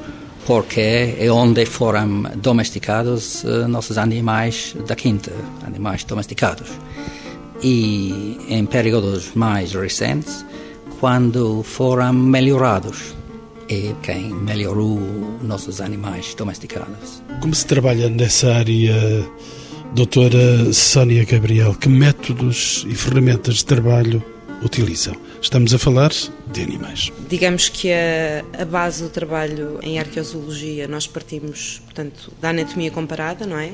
porquê 0.48 1.18
e 1.20 1.30
onde 1.30 1.68
foram 1.68 2.24
domesticados 2.38 3.44
uh, 3.44 3.68
nossos 3.68 4.00
animais 4.00 4.76
da 4.88 4.96
quinta, 4.96 5.32
animais 5.68 6.04
domesticados 6.04 6.72
e 7.64 8.38
em 8.50 8.66
períodos 8.66 9.34
mais 9.34 9.74
recentes, 9.74 10.46
quando 11.00 11.64
foram 11.64 12.14
melhorados 12.14 13.16
e 13.70 13.96
quem 14.04 14.34
melhorou 14.34 15.00
nossos 15.42 15.80
animais 15.80 16.34
domesticados. 16.36 17.24
Como 17.42 17.56
se 17.56 17.66
trabalha 17.66 18.10
nessa 18.10 18.54
área, 18.54 18.96
doutora 19.94 20.72
Sónia 20.74 21.26
Gabriel? 21.26 21.74
Que 21.74 21.90
métodos 21.90 22.86
e 22.88 22.96
ferramentas 22.96 23.56
de 23.56 23.66
trabalho 23.66 24.24
utilizam? 24.64 25.16
Estamos 25.42 25.74
a 25.74 25.80
falar 25.80 26.12
de 26.52 26.62
animais. 26.62 27.12
Digamos 27.28 27.70
que 27.70 27.92
a, 27.92 28.62
a, 28.62 28.66
base 28.66 29.04
do 29.04 29.10
trabalho 29.10 29.80
em 29.82 30.00
arqueozoologia, 30.00 30.88
nós 30.88 31.08
partimos, 31.08 31.82
portanto, 31.86 32.32
da 32.42 32.50
anatomia 32.50 32.92
comparada, 32.92 33.46
não 33.46 33.58
é? 33.58 33.72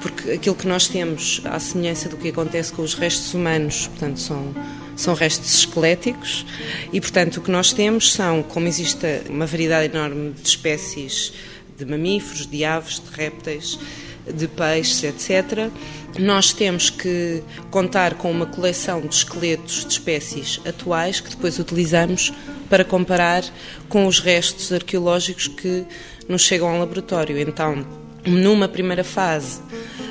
Porque 0.00 0.32
aquilo 0.32 0.54
que 0.54 0.66
nós 0.66 0.88
temos, 0.88 1.40
à 1.44 1.58
semelhança 1.58 2.08
do 2.08 2.16
que 2.16 2.28
acontece 2.28 2.72
com 2.72 2.82
os 2.82 2.94
restos 2.94 3.34
humanos, 3.34 3.86
portanto, 3.88 4.18
são, 4.18 4.54
são 4.96 5.14
restos 5.14 5.54
esqueléticos 5.54 6.46
e, 6.92 7.00
portanto, 7.00 7.38
o 7.38 7.40
que 7.40 7.50
nós 7.50 7.72
temos 7.72 8.12
são, 8.12 8.42
como 8.42 8.66
existe 8.66 9.22
uma 9.28 9.46
variedade 9.46 9.94
enorme 9.94 10.32
de 10.32 10.48
espécies 10.48 11.32
de 11.76 11.84
mamíferos, 11.84 12.46
de 12.46 12.64
aves, 12.64 13.00
de 13.00 13.14
répteis, 13.14 13.78
de 14.26 14.48
peixes, 14.48 15.02
etc., 15.04 15.70
nós 16.18 16.52
temos 16.52 16.90
que 16.90 17.42
contar 17.70 18.14
com 18.14 18.30
uma 18.30 18.46
coleção 18.46 19.00
de 19.00 19.14
esqueletos 19.14 19.84
de 19.84 19.92
espécies 19.92 20.60
atuais 20.66 21.20
que 21.20 21.30
depois 21.30 21.58
utilizamos 21.58 22.32
para 22.68 22.84
comparar 22.84 23.44
com 23.88 24.06
os 24.06 24.18
restos 24.18 24.72
arqueológicos 24.72 25.48
que 25.48 25.84
nos 26.28 26.42
chegam 26.42 26.68
ao 26.68 26.78
laboratório. 26.78 27.38
Então, 27.38 27.99
numa 28.26 28.68
primeira 28.68 29.04
fase, 29.04 29.60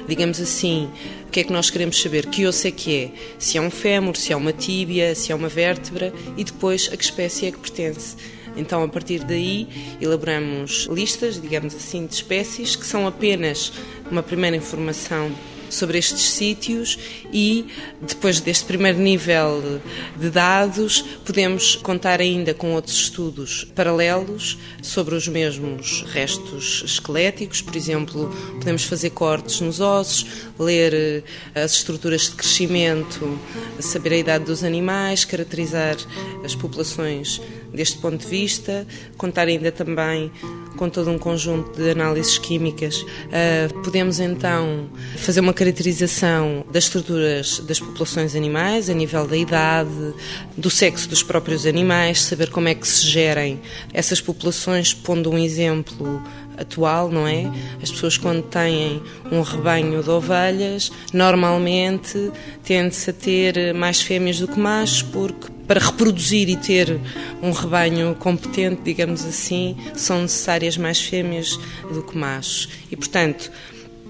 digamos 0.08 0.40
assim, 0.40 0.90
o 1.28 1.32
que 1.32 1.42
é 1.42 1.44
que 1.44 1.54
nós 1.54 1.70
queremos 1.70 2.02
saber? 2.02 2.26
Que 2.26 2.46
osso 2.48 2.68
é 2.68 2.72
que 2.72 2.96
é? 2.96 3.12
Se 3.38 3.58
é 3.58 3.62
um 3.62 3.70
fémur, 3.70 4.16
se 4.16 4.34
é 4.34 4.36
uma 4.36 4.52
tíbia, 4.52 5.14
se 5.14 5.32
é 5.32 5.36
uma 5.36 5.48
vértebra 5.48 6.12
e 6.36 6.44
depois 6.44 6.90
a 6.92 6.98
que 6.98 7.04
espécie 7.04 7.46
é 7.46 7.52
que 7.52 7.60
pertence. 7.60 8.16
Então, 8.58 8.84
a 8.84 8.88
partir 8.88 9.24
daí, 9.24 9.68
elaboramos 10.02 10.88
listas, 10.92 11.40
digamos 11.40 11.76
assim, 11.76 12.06
de 12.06 12.14
espécies 12.16 12.76
que 12.76 12.86
são 12.86 13.08
apenas 13.08 13.72
uma 14.10 14.24
primeira 14.24 14.58
informação 14.58 15.32
sobre 15.70 15.98
estes 15.98 16.32
sítios 16.32 16.98
e, 17.32 17.66
depois 18.02 18.40
deste 18.40 18.66
primeiro 18.66 19.00
nível 19.00 19.82
de 20.18 20.30
dados, 20.30 21.02
podemos 21.26 21.76
contar 21.76 22.20
ainda 22.20 22.54
com 22.54 22.74
outros 22.74 22.96
estudos 22.96 23.66
paralelos 23.76 24.58
sobre 24.82 25.16
os 25.16 25.28
mesmos 25.28 26.04
restos 26.12 26.84
esqueléticos. 26.86 27.62
Por 27.62 27.76
exemplo, 27.76 28.34
podemos 28.60 28.84
fazer 28.84 29.12
cortes 29.12 29.62
nos 29.62 29.80
ossos, 29.80 30.26
ler 30.58 30.94
eh, 30.94 31.24
as 31.56 31.74
estruturas 31.74 32.24
de 32.24 32.32
crescimento, 32.32 33.40
saber 33.80 34.14
a 34.14 34.18
idade 34.18 34.46
dos 34.46 34.64
animais, 34.64 35.26
caracterizar 35.26 35.96
as 36.44 36.56
populações 36.56 37.42
deste 37.74 37.98
ponto 38.00 38.18
de 38.18 38.28
vista, 38.28 38.86
contar 39.18 39.48
ainda 39.48 39.72
também 39.72 40.32
com 40.80 40.90
todo 40.90 41.12
um 41.12 41.18
conjunto 41.18 41.78
de 41.78 41.92
análises 41.92 42.38
químicas. 42.38 43.02
Uh, 43.02 43.82
podemos 43.84 44.22
então 44.22 44.90
fazer 45.18 45.42
uma 45.42 45.54
caracterização 45.54 46.66
das 46.72 46.86
estruturas 46.86 47.60
das 47.60 47.82
populações 47.82 48.34
animais, 48.34 48.90
a 48.90 48.94
nível 48.94 49.28
da 49.28 49.36
idade, 49.36 50.14
do 50.56 50.70
sexo 50.70 51.10
dos 51.10 51.22
próprios 51.22 51.66
animais, 51.66 52.22
saber 52.22 52.50
como 52.50 52.70
é 52.70 52.76
que 52.76 52.88
se 52.88 53.06
gerem 53.06 53.60
essas 53.94 54.22
populações, 54.22 54.94
pondo 54.94 55.30
um 55.30 55.38
exemplo 55.38 56.24
atual, 56.58 57.10
não 57.12 57.28
é? 57.28 57.52
As 57.84 57.92
pessoas 57.92 58.18
quando 58.18 58.44
têm 58.44 59.04
um 59.30 59.42
rebanho 59.42 60.02
de 60.02 60.10
ovelhas, 60.10 60.94
normalmente 61.14 62.32
tende-se 62.64 63.10
a 63.10 63.14
ter 63.14 63.74
mais 63.74 64.02
fêmeas 64.02 64.40
do 64.40 64.48
que 64.48 64.58
machos, 64.58 65.02
porque 65.02 65.59
para 65.70 65.80
reproduzir 65.80 66.50
e 66.50 66.56
ter 66.56 67.00
um 67.44 67.52
rebanho 67.52 68.16
competente, 68.16 68.82
digamos 68.84 69.24
assim, 69.24 69.78
são 69.94 70.24
necessárias 70.24 70.76
mais 70.76 71.00
fêmeas 71.00 71.60
do 71.94 72.02
que 72.02 72.18
machos. 72.18 72.70
E, 72.90 72.96
portanto, 72.96 73.52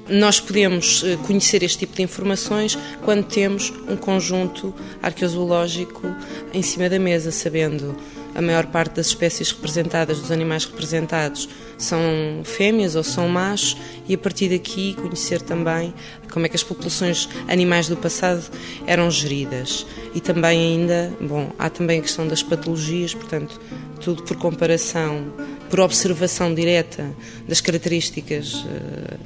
nós 0.08 0.40
podemos 0.40 1.04
eh, 1.04 1.18
conhecer 1.28 1.62
este 1.62 1.80
tipo 1.80 1.98
de 1.98 2.02
informações 2.02 2.80
quando 3.04 3.26
temos 3.26 3.74
um 3.90 3.98
conjunto 3.98 4.74
arqueozoológico 5.04 6.08
em 6.54 6.62
cima 6.62 6.88
da 6.88 6.98
mesa, 6.98 7.30
sabendo 7.30 7.94
a 8.34 8.42
maior 8.42 8.68
parte 8.68 8.96
das 8.96 9.08
espécies 9.08 9.52
representadas, 9.52 10.18
dos 10.18 10.32
animais 10.32 10.64
representados, 10.64 11.50
são 11.80 12.02
fêmeas 12.44 12.96
ou 12.96 13.04
são 13.04 13.28
machos, 13.28 13.78
e 14.08 14.14
a 14.14 14.18
partir 14.18 14.50
daqui 14.50 14.94
conhecer 14.94 15.42
também 15.42 15.94
como 16.32 16.46
é 16.46 16.50
que 16.50 16.56
as 16.56 16.64
populações 16.64 17.28
animais 17.48 17.88
do 17.88 17.98
passado 17.98 18.44
eram 18.86 19.10
geridas. 19.10 19.86
E 20.14 20.20
também 20.20 20.60
ainda, 20.60 21.12
bom, 21.20 21.52
há 21.58 21.70
também 21.70 22.00
a 22.00 22.02
questão 22.02 22.28
das 22.28 22.44
patologias, 22.44 23.14
portanto, 23.14 23.60
tudo 24.00 24.24
por 24.24 24.38
comparação, 24.38 25.34
por 25.70 25.80
observação 25.80 26.54
direta 26.54 27.10
das 27.48 27.62
características 27.62 28.54
uh, 28.56 28.66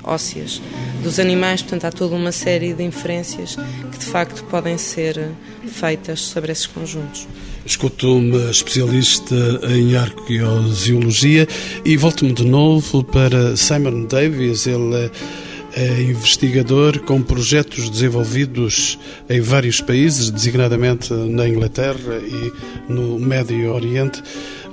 ósseas 0.03 0.61
dos 1.01 1.19
animais, 1.19 1.61
portanto, 1.61 1.85
há 1.85 1.91
toda 1.91 2.15
uma 2.15 2.31
série 2.31 2.73
de 2.73 2.83
inferências 2.83 3.55
que 3.91 3.97
de 3.97 4.05
facto 4.05 4.43
podem 4.45 4.77
ser 4.77 5.31
feitas 5.73 6.21
sobre 6.21 6.51
esses 6.51 6.67
conjuntos. 6.67 7.27
Escuto-me 7.65 8.49
especialista 8.49 9.35
em 9.69 9.95
arqueoziologia 9.95 11.47
e 11.83 11.97
volto-me 11.97 12.33
de 12.33 12.45
novo 12.45 13.03
para 13.03 13.55
Simon 13.55 14.03
Davis. 14.05 14.67
Ele 14.67 14.95
é, 14.95 15.11
é 15.75 16.01
investigador 16.01 16.99
com 16.99 17.21
projetos 17.21 17.89
desenvolvidos 17.89 18.99
em 19.29 19.41
vários 19.41 19.81
países, 19.81 20.29
designadamente 20.29 21.13
na 21.13 21.47
Inglaterra 21.47 22.19
e 22.21 22.51
no 22.91 23.17
Médio 23.17 23.73
Oriente. 23.73 24.21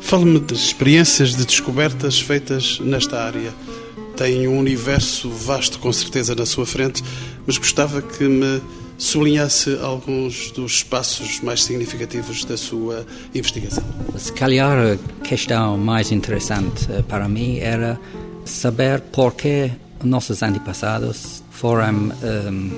Fale-me 0.00 0.40
de 0.40 0.54
experiências 0.54 1.36
de 1.36 1.44
descobertas 1.44 2.20
feitas 2.20 2.80
nesta 2.80 3.22
área 3.22 3.52
tem 4.20 4.46
um 4.46 4.58
universo 4.58 5.30
vasto, 5.30 5.78
com 5.78 5.90
certeza, 5.90 6.34
na 6.34 6.44
sua 6.44 6.66
frente, 6.66 7.02
mas 7.46 7.56
gostava 7.56 8.02
que 8.02 8.24
me 8.24 8.60
sublinhasse 9.00 9.78
alguns 9.82 10.50
dos 10.50 10.72
espaços 10.74 11.40
mais 11.40 11.64
significativos 11.64 12.44
da 12.44 12.56
sua 12.56 13.06
investigação. 13.34 13.82
Se 14.16 14.30
calhar 14.30 14.76
a 14.78 15.24
questão 15.24 15.78
mais 15.78 16.12
interessante 16.12 16.86
eh, 16.92 17.02
para 17.02 17.26
mim 17.26 17.58
era 17.58 17.98
saber 18.44 19.00
por 19.00 19.34
que 19.34 19.70
nossos 20.04 20.42
antepassados 20.42 21.42
foram 21.50 21.94
um, 21.94 22.12
ehm, 22.22 22.70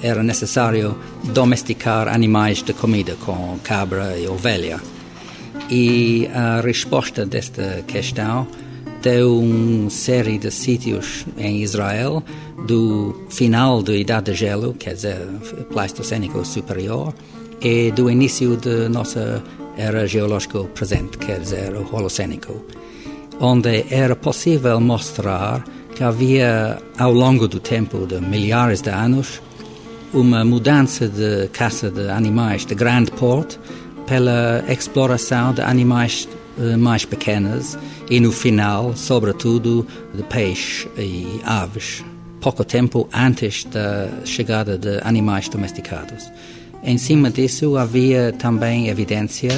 era 0.00 0.22
necessário 0.22 0.96
domesticar 1.24 2.06
animais 2.06 2.62
de 2.62 2.72
comida 2.72 3.16
como 3.26 3.58
cabra 3.58 4.16
e 4.16 4.28
ovelha. 4.28 4.80
E 5.68 6.28
a 6.32 6.60
resposta 6.60 7.26
desta 7.26 7.82
questão 7.86 8.46
deu 9.02 9.38
uma 9.38 9.90
série 9.90 10.38
de 10.38 10.50
sítios 10.50 11.26
em 11.36 11.62
Israel 11.62 12.22
do 12.66 13.14
final 13.28 13.82
da 13.82 13.94
Idade 13.94 14.32
de 14.32 14.38
Gelo, 14.38 14.74
quer 14.74 14.94
dizer, 14.94 15.26
Pleistocênico 15.70 16.44
superior, 16.44 17.14
e 17.60 17.90
do 17.92 18.10
início 18.10 18.56
da 18.56 18.88
nossa 18.88 19.42
era 19.76 20.06
geológica 20.06 20.62
presente, 20.64 21.18
quer 21.18 21.40
dizer, 21.40 21.72
o 21.74 21.86
Holocênico, 21.94 22.64
onde 23.40 23.84
era 23.90 24.16
possível 24.16 24.80
mostrar 24.80 25.64
que 25.94 26.02
havia, 26.02 26.78
ao 26.98 27.12
longo 27.12 27.46
do 27.46 27.60
tempo 27.60 28.06
de 28.06 28.20
milhares 28.20 28.80
de 28.82 28.90
anos, 28.90 29.40
uma 30.12 30.44
mudança 30.44 31.08
de 31.08 31.48
caça 31.48 31.90
de 31.90 32.08
animais 32.08 32.64
de 32.64 32.74
grande 32.74 33.10
porte 33.12 33.58
pela 34.06 34.64
exploração 34.68 35.52
de 35.52 35.60
animais 35.60 36.28
mais 36.78 37.04
pequenas 37.04 37.78
e 38.10 38.20
no 38.20 38.32
final, 38.32 38.96
sobretudo, 38.96 39.86
de 40.14 40.22
peixe 40.24 40.88
e 40.96 41.40
aves, 41.44 42.04
pouco 42.40 42.64
tempo 42.64 43.08
antes 43.12 43.64
da 43.64 44.08
chegada 44.24 44.78
de 44.78 45.00
animais 45.02 45.48
domesticados. 45.48 46.30
Em 46.82 46.96
cima 46.96 47.30
disso, 47.30 47.76
havia 47.76 48.32
também 48.32 48.88
evidência 48.88 49.50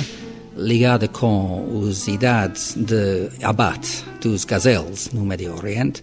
ligada 0.56 1.08
com 1.08 1.86
as 1.88 2.08
idades 2.08 2.74
de 2.76 3.28
abate 3.42 4.04
dos 4.20 4.44
gazeles 4.44 5.10
no 5.12 5.24
Médio 5.24 5.56
Oriente, 5.56 6.02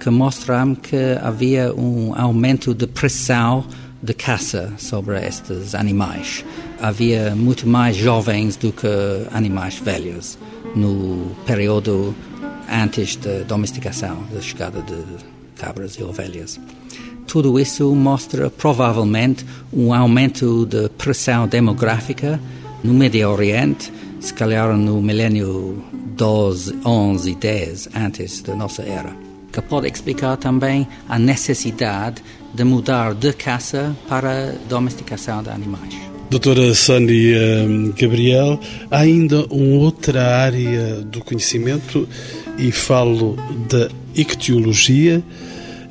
que 0.00 0.10
mostram 0.10 0.74
que 0.74 1.18
havia 1.22 1.74
um 1.74 2.14
aumento 2.14 2.74
de 2.74 2.86
pressão 2.86 3.64
de 4.02 4.12
caça 4.14 4.72
sobre 4.78 5.18
estes 5.26 5.74
animais. 5.74 6.44
Havia 6.80 7.34
muito 7.34 7.66
mais 7.68 7.96
jovens 7.96 8.56
do 8.56 8.72
que 8.72 8.86
animais 9.32 9.78
velhos 9.78 10.38
no 10.74 11.34
período 11.46 12.14
antes 12.70 13.16
da 13.16 13.42
domesticação, 13.46 14.24
da 14.32 14.40
chegada 14.40 14.82
de 14.82 15.02
cabras 15.56 15.94
e 15.94 16.02
ovelhas. 16.02 16.60
Tudo 17.26 17.58
isso 17.58 17.94
mostra 17.94 18.50
provavelmente 18.50 19.44
um 19.72 19.92
aumento 19.92 20.64
de 20.66 20.88
pressão 20.90 21.48
demográfica 21.48 22.40
no 22.84 22.94
Médio 22.94 23.30
Oriente, 23.30 23.92
se 24.20 24.32
calhar 24.32 24.76
no 24.76 25.02
milénio 25.02 25.82
12, 26.16 26.78
11 26.84 27.30
e 27.30 27.34
10 27.34 27.88
antes 27.94 28.40
da 28.42 28.54
nossa 28.54 28.82
era, 28.82 29.14
que 29.52 29.60
pode 29.60 29.88
explicar 29.88 30.36
também 30.36 30.86
a 31.08 31.18
necessidade 31.18 32.22
de 32.54 32.64
mudar 32.64 33.14
de 33.14 33.32
caça 33.32 33.94
para 34.08 34.54
domesticação 34.68 35.42
de 35.42 35.50
animais. 35.50 36.15
Doutora 36.28 36.74
Sónia 36.74 37.64
hum, 37.68 37.92
Gabriel, 37.96 38.58
há 38.90 38.98
ainda 38.98 39.46
uma 39.46 39.76
outra 39.76 40.24
área 40.24 40.96
do 41.02 41.22
conhecimento 41.22 42.08
e 42.58 42.72
falo 42.72 43.36
da 43.68 43.88
ictiologia. 44.14 45.22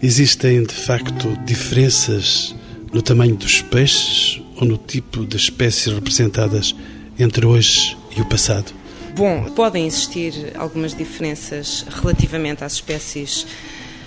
Existem 0.04 0.64
de 0.64 0.74
facto 0.74 1.38
diferenças 1.46 2.54
no 2.92 3.02
tamanho 3.02 3.36
dos 3.36 3.62
peixes 3.62 4.42
ou 4.58 4.68
no 4.68 4.78
tipo 4.78 5.26
de 5.26 5.38
espécies 5.38 5.94
representadas 5.94 6.76
entre 7.18 7.46
hoje 7.46 7.98
e 8.18 8.22
o 8.22 8.26
passado? 8.26 8.74
Bom, 9.16 9.46
podem 9.56 9.88
existir 9.88 10.52
algumas 10.56 10.94
diferenças 10.94 11.86
relativamente 11.90 12.64
às 12.64 12.74
espécies 12.74 13.48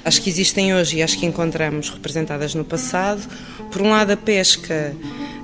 Acho 0.04 0.22
que 0.22 0.30
existem 0.30 0.74
hoje 0.74 0.96
e 0.96 1.02
acho 1.02 1.18
que 1.18 1.26
encontramos 1.26 1.90
representadas 1.90 2.54
no 2.54 2.64
passado. 2.64 3.20
Por 3.70 3.82
um 3.82 3.90
lado, 3.90 4.12
a 4.12 4.16
pesca 4.16 4.96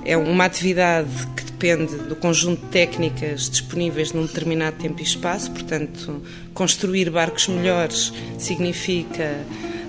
é 0.05 0.15
uma 0.15 0.45
atividade 0.45 1.09
que 1.35 1.43
depende 1.43 1.95
do 1.95 2.15
conjunto 2.15 2.63
de 2.63 2.71
técnicas 2.71 3.49
disponíveis 3.49 4.13
num 4.13 4.25
determinado 4.25 4.77
tempo 4.77 4.99
e 4.99 5.03
espaço, 5.03 5.51
portanto, 5.51 6.21
construir 6.53 7.09
barcos 7.09 7.47
melhores 7.47 8.13
significa 8.37 9.35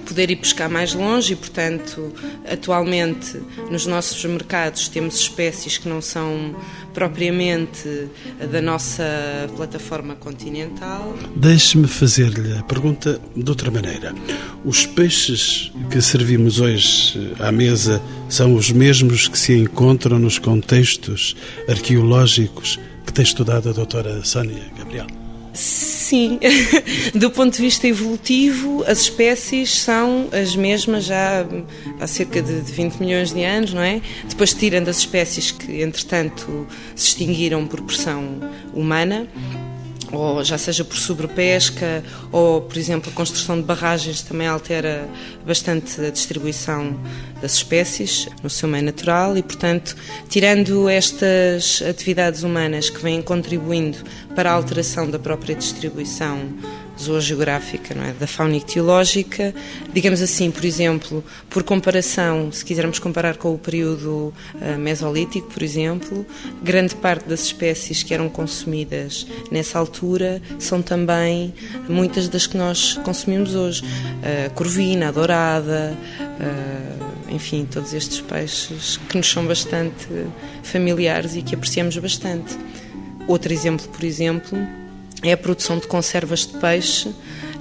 poder 0.07 0.31
ir 0.31 0.37
pescar 0.37 0.71
mais 0.71 0.95
longe 0.95 1.33
e, 1.33 1.37
portanto, 1.37 2.13
atualmente 2.51 3.41
nos 3.71 3.87
nossos 3.87 4.25
mercados 4.25 4.89
temos 4.89 5.17
espécies 5.17 5.77
que 5.77 5.89
não 5.89 6.01
são 6.01 6.55
propriamente 6.95 8.09
da 8.51 8.63
nossa 8.63 9.05
plataforma 9.57 10.15
continental. 10.15 11.15
Deixe-me 11.35 11.87
fazer-lhe 11.87 12.57
a 12.57 12.63
pergunta 12.63 13.21
de 13.35 13.51
outra 13.51 13.71
maneira. 13.71 14.15
Os 14.65 14.87
peixes 14.87 15.73
que 15.91 16.01
servimos 16.01 16.61
hoje 16.61 17.35
à 17.39 17.53
mesa 17.53 18.01
são 18.29 18.55
os 18.55 18.71
mesmos 18.71 19.29
que 19.29 19.39
se 19.39 19.53
encontram 19.53 20.19
nos 20.19 20.39
contextos 20.39 21.37
arqueológicos 21.69 22.79
que 23.05 23.13
tem 23.13 23.25
estudado 23.25 23.69
a 23.69 23.73
doutora 23.73 24.25
Sónia 24.25 24.65
Gabriel? 24.79 25.26
Sim, 25.57 26.39
do 27.15 27.31
ponto 27.31 27.57
de 27.57 27.63
vista 27.63 27.89
evolutivo, 27.89 28.85
as 28.87 29.01
espécies 29.01 29.81
são 29.81 30.29
as 30.31 30.55
mesmas 30.55 31.05
já 31.05 31.47
há 31.99 32.07
cerca 32.07 32.43
de 32.43 32.61
20 32.61 32.97
milhões 32.97 33.33
de 33.33 33.43
anos, 33.43 33.73
não 33.73 33.81
é? 33.81 34.03
Depois 34.29 34.53
tirando 34.53 34.89
as 34.89 34.99
espécies 34.99 35.51
que, 35.51 35.81
entretanto, 35.81 36.67
se 36.95 37.09
extinguiram 37.09 37.67
por 37.67 37.81
pressão 37.81 38.39
humana 38.75 39.27
ou 40.13 40.43
já 40.45 40.57
seja 40.59 40.85
por 40.85 40.97
sobrepesca, 40.97 42.03
ou, 42.31 42.63
por 42.63 42.77
exemplo, 42.77 43.11
a 43.11 43.15
construção 43.15 43.57
de 43.57 43.63
barragens 43.63 44.23
também 44.23 44.47
altera 44.47 45.09
bastante 45.47 46.01
a 46.01 46.11
distribuição 46.11 46.99
das 47.41 47.55
espécies 47.55 48.29
no 48.43 48.51
seu 48.51 48.69
meio 48.69 48.85
natural 48.85 49.37
e, 49.37 49.43
portanto, 49.43 49.97
tirando 50.29 50.89
estas 50.89 51.83
atividades 51.89 52.43
humanas 52.43 52.91
que 52.91 53.01
vêm 53.03 53.21
contribuindo 53.23 53.99
para 54.35 54.51
a 54.51 54.55
alteração 54.55 55.11
da 55.11 55.19
própria 55.19 55.55
distribuição 55.55 56.39
zoogeográfica, 56.99 57.95
não 57.95 58.05
é? 58.05 58.13
da 58.13 58.27
fauna 58.27 58.57
ictiológica. 58.57 59.55
Digamos 59.93 60.23
assim, 60.23 60.51
por 60.51 60.65
exemplo, 60.65 61.25
por 61.49 61.63
comparação, 61.63 62.51
se 62.51 62.65
quisermos 62.65 62.99
comparar 62.99 63.37
com 63.37 63.55
o 63.55 63.59
período 63.59 64.33
uh, 64.55 64.79
mesolítico, 64.79 65.49
por 65.49 65.63
exemplo, 65.63 66.27
grande 66.63 66.95
parte 66.95 67.29
das 67.29 67.43
espécies 67.43 68.03
que 68.03 68.15
eram 68.15 68.29
consumidas 68.29 69.27
nessa 69.51 69.79
altura 69.79 70.41
são 70.59 70.83
também 70.83 71.55
muitas 71.89 72.29
das 72.29 72.47
que 72.47 72.57
nós 72.57 72.95
consumimos 73.05 73.55
hoje. 73.55 73.83
A 74.47 74.51
corvina, 74.51 75.09
a 75.09 75.11
dourada, 75.11 75.97
uh, 76.21 77.35
enfim, 77.35 77.67
todos 77.71 77.93
estes 77.93 78.21
peixes 78.21 78.99
que 79.09 79.17
nos 79.17 79.31
são 79.31 79.47
bastante 79.47 80.07
familiares 80.63 81.37
e 81.37 81.43
que 81.43 81.55
apreciamos 81.55 81.97
bastante. 81.99 82.57
Outro 83.27 83.53
exemplo, 83.53 83.87
por 83.89 84.05
exemplo, 84.05 84.57
é 85.29 85.33
a 85.33 85.37
produção 85.37 85.79
de 85.79 85.87
conservas 85.87 86.47
de 86.47 86.59
peixe. 86.59 87.15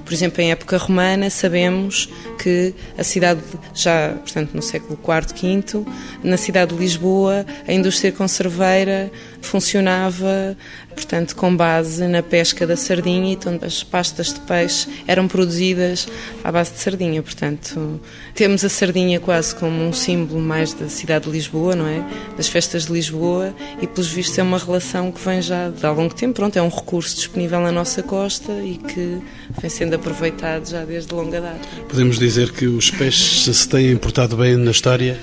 Por 0.04 0.12
exemplo, 0.12 0.40
em 0.40 0.52
época 0.52 0.76
romana, 0.78 1.28
sabemos 1.30 2.08
que 2.38 2.72
a 2.96 3.02
cidade, 3.02 3.40
já 3.74 4.10
portanto 4.10 4.52
no 4.54 4.62
século 4.62 4.96
IV, 5.02 5.64
V, 5.64 5.86
na 6.22 6.36
cidade 6.36 6.72
de 6.72 6.78
Lisboa, 6.78 7.44
a 7.66 7.72
indústria 7.72 8.12
conserveira 8.12 9.10
funcionava, 9.46 10.56
portanto, 10.94 11.34
com 11.36 11.56
base 11.56 12.06
na 12.06 12.22
pesca 12.22 12.66
da 12.66 12.76
sardinha 12.76 13.30
e 13.30 13.32
então 13.32 13.58
as 13.62 13.82
pastas 13.82 14.32
de 14.32 14.40
peixe 14.40 14.88
eram 15.06 15.28
produzidas 15.28 16.08
à 16.42 16.50
base 16.50 16.72
de 16.72 16.78
sardinha. 16.78 17.22
Portanto, 17.22 18.00
temos 18.34 18.64
a 18.64 18.68
sardinha 18.68 19.20
quase 19.20 19.54
como 19.54 19.82
um 19.82 19.92
símbolo 19.92 20.40
mais 20.40 20.72
da 20.72 20.88
cidade 20.88 21.26
de 21.26 21.30
Lisboa, 21.30 21.74
não 21.74 21.86
é? 21.86 22.04
Das 22.36 22.48
festas 22.48 22.86
de 22.86 22.92
Lisboa 22.92 23.54
e, 23.80 23.86
pelos 23.86 24.08
vistos, 24.08 24.38
é 24.38 24.42
uma 24.42 24.58
relação 24.58 25.12
que 25.12 25.20
vem 25.24 25.40
já 25.40 25.70
de 25.70 25.84
há 25.86 25.90
longo 25.90 26.14
tempo. 26.14 26.34
Pronto, 26.34 26.56
é 26.56 26.62
um 26.62 26.68
recurso 26.68 27.16
disponível 27.16 27.60
na 27.60 27.72
nossa 27.72 28.02
costa 28.02 28.52
e 28.62 28.76
que 28.76 29.18
vem 29.60 29.70
sendo 29.70 29.94
aproveitado 29.94 30.68
já 30.68 30.84
desde 30.84 31.14
longa 31.14 31.40
data. 31.40 31.68
Podemos 31.88 32.18
dizer 32.18 32.52
que 32.52 32.66
os 32.66 32.90
peixes 32.90 33.56
se 33.56 33.68
têm 33.68 33.96
portado 33.96 34.36
bem 34.36 34.56
na 34.56 34.70
história? 34.70 35.18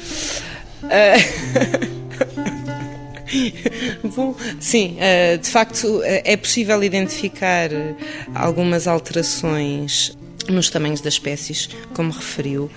Uh... 0.84 1.94
Bom, 4.04 4.36
sim, 4.60 4.98
eh, 5.00 5.38
de 5.38 5.50
facto 5.50 6.02
eh, 6.04 6.34
é 6.34 6.38
possível 6.38 6.84
identificar 6.84 7.70
algumas 8.36 8.86
alterações 8.88 10.18
nos 10.50 10.70
tamanhos 10.70 11.00
das 11.00 11.14
espécies, 11.14 11.70
como 11.94 12.12
referiu. 12.12 12.70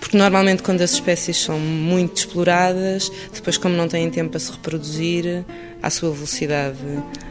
Porque 0.00 0.16
normalmente, 0.16 0.62
quando 0.62 0.80
as 0.80 0.92
espécies 0.92 1.36
são 1.36 1.58
muito 1.58 2.16
exploradas, 2.18 3.10
depois, 3.34 3.58
como 3.58 3.74
não 3.74 3.88
têm 3.88 4.08
tempo 4.10 4.30
para 4.30 4.40
se 4.40 4.50
reproduzir, 4.52 5.44
à 5.82 5.90
sua 5.90 6.10
velocidade 6.10 6.78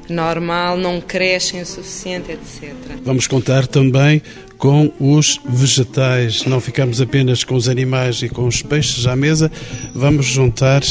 normal, 0.10 0.78
não 0.78 1.02
crescem 1.02 1.62
o 1.62 1.66
suficiente, 1.66 2.32
etc. 2.32 2.74
Vamos 3.04 3.28
contar 3.28 3.68
também 3.68 4.22
com 4.58 4.92
os 5.00 5.40
vegetais. 5.46 6.46
Não 6.46 6.60
ficamos 6.60 7.00
apenas 7.00 7.44
com 7.44 7.56
os 7.56 7.70
animais 7.70 8.22
e 8.22 8.30
com 8.30 8.46
os 8.48 8.62
peixes 8.62 9.06
à 9.06 9.16
mesa, 9.16 9.52
vamos 9.94 10.26
juntar 10.26 10.82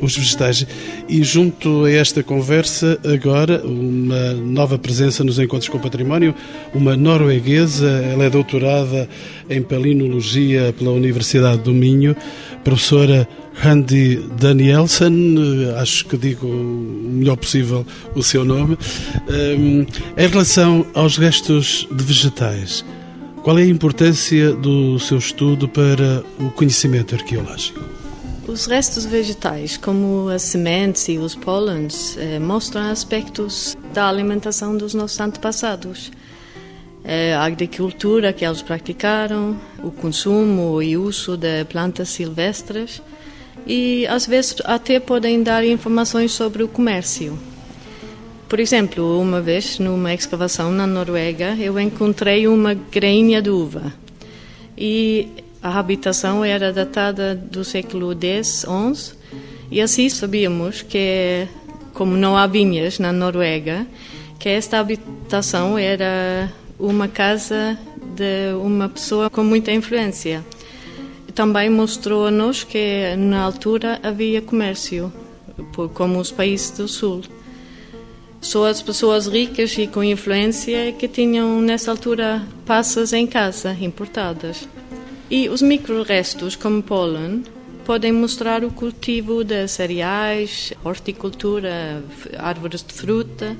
os 0.00 0.16
vegetais. 0.16 0.66
E 1.08 1.22
junto 1.22 1.84
a 1.84 1.90
esta 1.90 2.22
conversa, 2.22 2.98
agora, 3.04 3.62
uma 3.64 4.34
nova 4.34 4.78
presença 4.78 5.24
nos 5.24 5.38
Encontros 5.38 5.68
com 5.68 5.78
o 5.78 5.80
Património, 5.80 6.34
uma 6.74 6.96
norueguesa, 6.96 7.88
ela 7.88 8.24
é 8.24 8.30
doutorada 8.30 9.08
em 9.50 9.62
Palinologia 9.62 10.74
pela 10.78 10.92
Universidade 10.92 11.62
do 11.62 11.72
Minho, 11.72 12.14
professora 12.62 13.26
Randy 13.60 14.16
Danielsen, 14.40 15.36
acho 15.76 16.06
que 16.06 16.16
digo 16.16 16.46
o 16.46 17.10
melhor 17.12 17.36
possível 17.36 17.84
o 18.14 18.22
seu 18.22 18.44
nome. 18.44 18.78
Um, 19.28 19.84
em 20.16 20.28
relação 20.28 20.86
aos 20.94 21.16
restos 21.16 21.86
de 21.90 22.04
vegetais, 22.04 22.84
qual 23.42 23.58
é 23.58 23.62
a 23.62 23.66
importância 23.66 24.52
do 24.52 24.98
seu 25.00 25.18
estudo 25.18 25.68
para 25.68 26.22
o 26.38 26.50
conhecimento 26.50 27.14
arqueológico? 27.14 27.80
Os 28.46 28.66
restos 28.66 29.04
vegetais, 29.04 29.76
como 29.76 30.28
as 30.28 30.42
sementes 30.42 31.08
e 31.08 31.18
os 31.18 31.34
pólenes, 31.34 32.16
eh, 32.16 32.38
mostram 32.38 32.90
aspectos 32.90 33.76
da 33.92 34.08
alimentação 34.08 34.76
dos 34.76 34.94
nossos 34.94 35.20
antepassados. 35.20 36.10
Eh, 37.04 37.34
a 37.34 37.44
agricultura 37.44 38.32
que 38.32 38.46
eles 38.46 38.62
praticaram, 38.62 39.56
o 39.82 39.90
consumo 39.90 40.80
e 40.80 40.96
uso 40.96 41.36
de 41.36 41.64
plantas 41.66 42.08
silvestres 42.08 43.02
e 43.68 44.06
às 44.06 44.26
vezes 44.26 44.56
até 44.64 44.98
podem 44.98 45.42
dar 45.42 45.62
informações 45.62 46.32
sobre 46.32 46.62
o 46.62 46.68
comércio. 46.68 47.38
Por 48.48 48.58
exemplo, 48.58 49.20
uma 49.20 49.42
vez 49.42 49.78
numa 49.78 50.14
escavação 50.14 50.72
na 50.72 50.86
Noruega, 50.86 51.54
eu 51.60 51.78
encontrei 51.78 52.48
uma 52.48 52.72
grainha 52.72 53.42
de 53.42 53.50
uva 53.50 53.92
e 54.76 55.28
a 55.62 55.78
habitação 55.78 56.42
era 56.42 56.72
datada 56.72 57.34
do 57.34 57.62
século 57.62 58.16
X, 58.18 58.64
XI 58.64 59.14
e 59.70 59.82
assim 59.82 60.08
sabíamos 60.08 60.80
que, 60.80 61.46
como 61.92 62.16
não 62.16 62.38
há 62.38 62.46
vinhas 62.46 62.98
na 62.98 63.12
Noruega, 63.12 63.86
que 64.38 64.48
esta 64.48 64.78
habitação 64.78 65.76
era 65.76 66.50
uma 66.78 67.06
casa 67.06 67.78
de 68.16 68.54
uma 68.62 68.88
pessoa 68.88 69.28
com 69.28 69.44
muita 69.44 69.70
influência 69.72 70.42
também 71.38 71.70
mostrou-nos 71.70 72.64
que 72.64 73.14
na 73.16 73.42
altura 73.42 74.00
havia 74.02 74.42
comércio, 74.42 75.12
como 75.94 76.18
os 76.18 76.32
países 76.32 76.72
do 76.72 76.88
Sul. 76.88 77.22
Só 78.40 78.66
as 78.66 78.82
pessoas 78.82 79.28
ricas 79.28 79.78
e 79.78 79.86
com 79.86 80.02
influência 80.02 80.90
que 80.90 81.06
tinham 81.06 81.60
nessa 81.60 81.92
altura 81.92 82.42
passas 82.66 83.12
em 83.12 83.24
casa 83.24 83.72
importadas. 83.80 84.68
E 85.30 85.48
os 85.48 85.62
microrestos, 85.62 86.56
como 86.56 86.82
pólen, 86.82 87.44
podem 87.84 88.10
mostrar 88.10 88.64
o 88.64 88.72
cultivo 88.72 89.44
de 89.44 89.68
cereais, 89.68 90.72
horticultura, 90.82 92.02
árvores 92.36 92.82
de 92.82 92.92
fruta, 92.92 93.56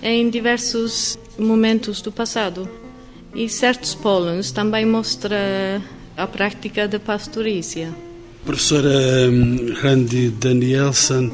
em 0.00 0.30
diversos 0.30 1.18
momentos 1.36 2.00
do 2.00 2.12
passado. 2.12 2.68
E 3.34 3.48
certos 3.48 3.92
pólenes 3.92 4.52
também 4.52 4.86
mostram 4.86 5.36
a 6.16 6.26
prática 6.26 6.88
da 6.88 6.98
pastorícia. 6.98 7.94
Professora 8.44 8.88
hum, 9.28 9.74
Randy 9.82 10.30
Danielson, 10.30 11.30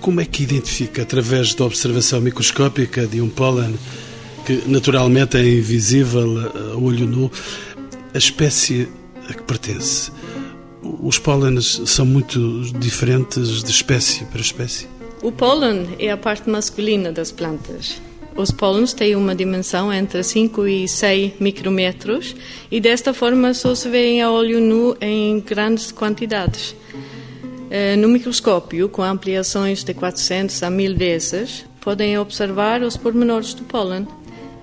como 0.00 0.20
é 0.20 0.24
que 0.24 0.42
identifica, 0.42 1.02
através 1.02 1.54
da 1.54 1.64
observação 1.64 2.20
microscópica 2.20 3.06
de 3.06 3.20
um 3.20 3.28
pólen, 3.28 3.74
que 4.46 4.62
naturalmente 4.66 5.36
é 5.36 5.42
invisível 5.42 6.50
a 6.74 6.76
olho 6.76 7.06
nu, 7.06 7.30
a 8.14 8.18
espécie 8.18 8.88
a 9.28 9.34
que 9.34 9.42
pertence? 9.42 10.12
Os 10.82 11.18
pólenes 11.18 11.82
são 11.86 12.06
muito 12.06 12.62
diferentes 12.78 13.62
de 13.62 13.70
espécie 13.70 14.24
para 14.26 14.40
espécie? 14.40 14.86
O 15.22 15.32
pólen 15.32 15.96
é 15.98 16.10
a 16.10 16.16
parte 16.16 16.48
masculina 16.48 17.10
das 17.10 17.32
plantas 17.32 18.00
os 18.38 18.52
pólenes 18.52 18.92
têm 18.92 19.16
uma 19.16 19.34
dimensão 19.34 19.92
entre 19.92 20.22
5 20.22 20.68
e 20.68 20.86
6 20.86 21.32
micrometros 21.40 22.36
e 22.70 22.80
desta 22.80 23.12
forma 23.12 23.52
só 23.52 23.74
se 23.74 23.88
vêem 23.88 24.22
a 24.22 24.30
olho 24.30 24.60
nu 24.60 24.96
em 25.00 25.40
grandes 25.40 25.90
quantidades. 25.90 26.72
Eh, 27.68 27.96
no 27.96 28.06
microscópio, 28.08 28.88
com 28.88 29.02
ampliações 29.02 29.82
de 29.82 29.92
400 29.92 30.62
a 30.62 30.70
1000 30.70 30.96
vezes, 30.96 31.66
podem 31.80 32.16
observar 32.16 32.80
os 32.82 32.96
pormenores 32.96 33.54
do 33.54 33.64
pólen. 33.64 34.06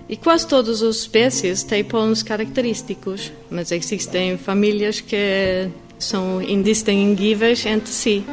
E 0.08 0.16
quase 0.16 0.48
todas 0.48 0.82
as 0.82 0.96
espécies 0.96 1.62
têm 1.62 1.84
pólenes 1.84 2.24
característicos, 2.24 3.30
mas 3.50 3.74
existem 3.74 4.38
famílias 4.38 5.02
que 5.02 5.68
são 6.00 6.42
indistinguíveis 6.42 7.66
entre 7.66 7.92
si. 7.92 8.24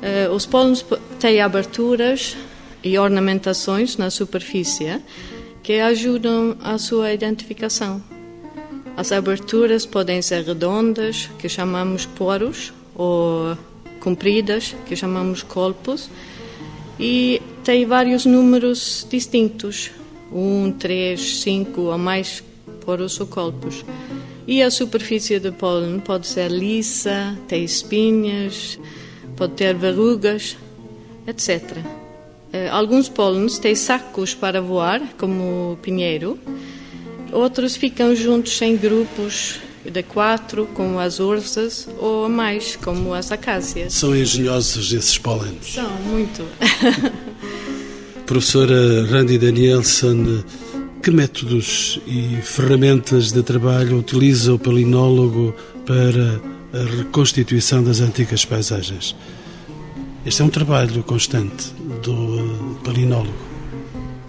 Eh, 0.00 0.28
os 0.30 0.46
pólenes 0.46 0.84
têm 1.18 1.40
aberturas 1.40 2.36
e 2.84 2.98
ornamentações 2.98 3.96
na 3.96 4.10
superfície 4.10 5.00
que 5.62 5.80
ajudam 5.80 6.56
a 6.62 6.76
sua 6.76 7.12
identificação. 7.12 8.02
As 8.96 9.10
aberturas 9.10 9.86
podem 9.86 10.20
ser 10.20 10.44
redondas, 10.44 11.30
que 11.38 11.48
chamamos 11.48 12.04
poros, 12.04 12.72
ou 12.94 13.56
compridas, 13.98 14.76
que 14.86 14.94
chamamos 14.94 15.42
colpos, 15.42 16.10
e 17.00 17.40
tem 17.64 17.86
vários 17.86 18.26
números 18.26 19.06
distintos, 19.10 19.90
um, 20.30 20.70
três, 20.70 21.40
cinco 21.40 21.82
ou 21.82 21.98
mais 21.98 22.44
poros 22.84 23.18
ou 23.18 23.26
colpos. 23.26 23.84
E 24.46 24.62
a 24.62 24.70
superfície 24.70 25.40
do 25.40 25.52
pólen 25.54 25.98
pode 25.98 26.26
ser 26.26 26.50
lisa, 26.50 27.36
tem 27.48 27.64
espinhas, 27.64 28.78
pode 29.34 29.54
ter 29.54 29.74
verrugas, 29.74 30.58
etc. 31.26 31.93
Eh, 32.54 32.68
alguns 32.68 33.08
pólenes 33.08 33.58
têm 33.58 33.74
sacos 33.74 34.32
para 34.32 34.60
voar, 34.60 35.02
como 35.18 35.72
o 35.72 35.78
pinheiro. 35.82 36.38
Outros 37.32 37.74
ficam 37.74 38.14
juntos 38.14 38.62
em 38.62 38.76
grupos 38.76 39.56
de 39.84 40.04
quatro, 40.04 40.68
como 40.72 41.00
as 41.00 41.18
ursas, 41.18 41.88
ou 41.98 42.28
mais, 42.28 42.76
como 42.76 43.12
as 43.12 43.32
acácias. 43.32 43.92
São 43.94 44.14
engenhosos 44.14 44.92
esses 44.92 45.18
pólenes? 45.18 45.74
São, 45.74 45.90
muito. 46.08 46.44
Professora 48.24 49.04
Randy 49.06 49.36
Danielson, 49.36 50.44
que 51.02 51.10
métodos 51.10 51.98
e 52.06 52.36
ferramentas 52.40 53.32
de 53.32 53.42
trabalho 53.42 53.98
utiliza 53.98 54.54
o 54.54 54.60
palinólogo 54.60 55.52
para 55.84 56.40
a 56.72 56.98
reconstituição 56.98 57.82
das 57.82 58.00
antigas 58.00 58.44
paisagens? 58.44 59.16
Este 60.26 60.40
é 60.40 60.44
um 60.46 60.48
trabalho 60.48 61.02
constante 61.02 61.66
do 62.02 62.33
palinólogo. 63.04 63.44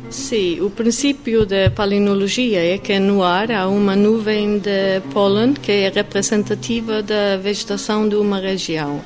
Sim, 0.09 0.61
o 0.61 0.69
princípio 0.69 1.45
da 1.45 1.69
palinologia 1.69 2.75
é 2.75 2.77
que 2.77 2.99
no 2.99 3.23
ar 3.23 3.51
há 3.51 3.67
uma 3.67 3.95
nuvem 3.95 4.59
de 4.59 5.01
pólen 5.11 5.53
que 5.53 5.71
é 5.71 5.89
representativa 5.89 7.01
da 7.01 7.38
vegetação 7.38 8.07
de 8.07 8.15
uma 8.15 8.39
região. 8.39 9.01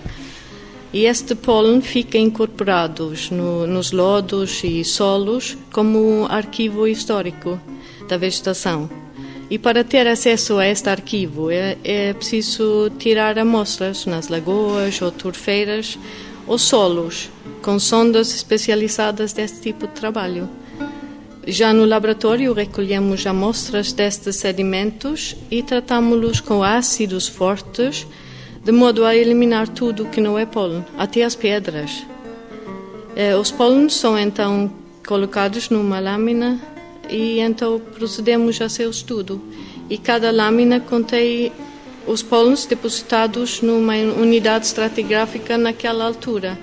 E 0.91 1.05
este 1.05 1.36
pólen 1.36 1.82
fica 1.82 2.17
incorporado 2.17 3.13
no, 3.32 3.65
nos 3.65 3.91
lodos 3.91 4.63
e 4.63 4.84
solos 4.84 5.58
como 5.71 6.25
arquivo 6.29 6.88
histórico 6.88 7.60
da 8.08 8.17
vegetação. 8.17 8.89
E 9.49 9.58
para 9.58 9.84
ter 9.84 10.05
acesso 10.05 10.58
a 10.58 10.67
este 10.67 10.89
arquivo 10.89 11.49
é, 11.49 11.77
é 11.84 12.13
preciso 12.13 12.91
tirar 12.99 13.39
amostras 13.39 14.05
nas 14.05 14.27
lagoas 14.27 15.01
ou 15.01 15.12
turfeiras 15.12 15.97
os 16.47 16.63
solos, 16.63 17.29
com 17.62 17.80
sondas 17.80 18.34
especializadas 18.34 19.34
deste 19.34 19.62
tipo 19.62 19.88
de 19.88 19.93
trabalho. 19.93 20.50
Já 21.48 21.74
no 21.74 21.86
laboratório 21.86 22.54
recolhemos 22.54 23.26
amostras 23.26 23.91
destes 23.91 24.36
sedimentos 24.36 25.36
e 25.50 25.63
tratamos-los 25.63 26.39
com 26.41 26.63
ácidos 26.63 27.28
fortes, 27.28 28.06
de 28.63 28.72
modo 28.72 29.06
a 29.06 29.15
eliminar 29.15 29.67
tudo 29.67 30.06
que 30.06 30.22
não 30.22 30.38
é 30.38 30.45
pólen, 30.45 30.86
até 30.98 31.24
as 31.24 31.36
pedras. 31.36 32.06
Eh, 33.15 33.36
os 33.36 33.52
pólenes 33.52 33.95
são 33.95 34.17
então 34.17 34.72
colocados 35.08 35.69
numa 35.69 36.00
lâmina 36.00 36.60
e 37.10 37.39
então 37.39 37.80
procedemos 37.80 38.62
a 38.62 38.69
seu 38.69 38.89
estudo. 38.89 39.41
E 39.89 39.98
cada 39.98 40.32
lâmina 40.32 40.80
contém 40.80 41.52
os 42.06 42.22
pólenes 42.22 42.66
depositados 42.66 43.62
numa 43.62 43.95
unidade 43.95 44.68
estratigráfica 44.68 45.57
naquela 45.57 46.05
altura. 46.05 46.57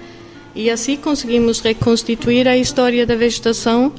E 0.57 0.71
assim 0.71 0.97
conseguimos 0.97 1.61
reconstituir 1.61 2.49
a 2.49 2.57
história 2.57 3.07
da 3.07 3.15
vegetação 3.15 3.93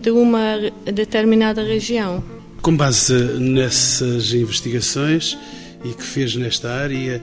de 0.00 0.10
uma 0.10 0.56
determinada 0.86 1.62
região. 1.62 2.24
Com 2.62 2.74
base 2.74 3.14
nessas 3.38 4.32
investigações 4.32 5.36
e 5.84 5.90
que 5.90 6.02
fez 6.02 6.34
nesta 6.36 6.70
área, 6.70 7.22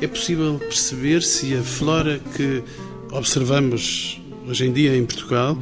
é 0.00 0.06
possível 0.08 0.58
perceber 0.58 1.22
se 1.22 1.54
a 1.54 1.62
flora 1.62 2.20
que 2.36 2.64
observamos 3.12 4.20
hoje 4.46 4.66
em 4.66 4.72
dia 4.72 4.96
em 4.96 5.06
Portugal 5.06 5.56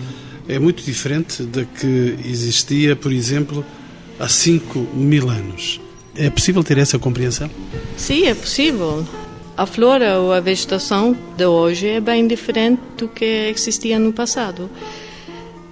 é 0.48 0.58
muito 0.58 0.82
diferente 0.82 1.42
da 1.42 1.64
que 1.64 2.16
existia, 2.24 2.96
por 2.96 3.12
exemplo, 3.12 3.64
há 4.18 4.28
5 4.28 4.78
mil 4.94 5.28
anos. 5.28 5.80
É 6.16 6.30
possível 6.30 6.64
ter 6.64 6.78
essa 6.78 6.98
compreensão? 6.98 7.50
Sim, 7.96 8.26
é 8.26 8.34
possível. 8.34 9.06
A 9.56 9.66
flora 9.66 10.18
ou 10.18 10.32
a 10.32 10.40
vegetação 10.40 11.16
de 11.36 11.46
hoje 11.46 11.86
é 11.86 12.00
bem 12.00 12.26
diferente 12.26 12.80
do 12.98 13.06
que 13.06 13.24
existia 13.24 14.00
no 14.00 14.12
passado. 14.12 14.68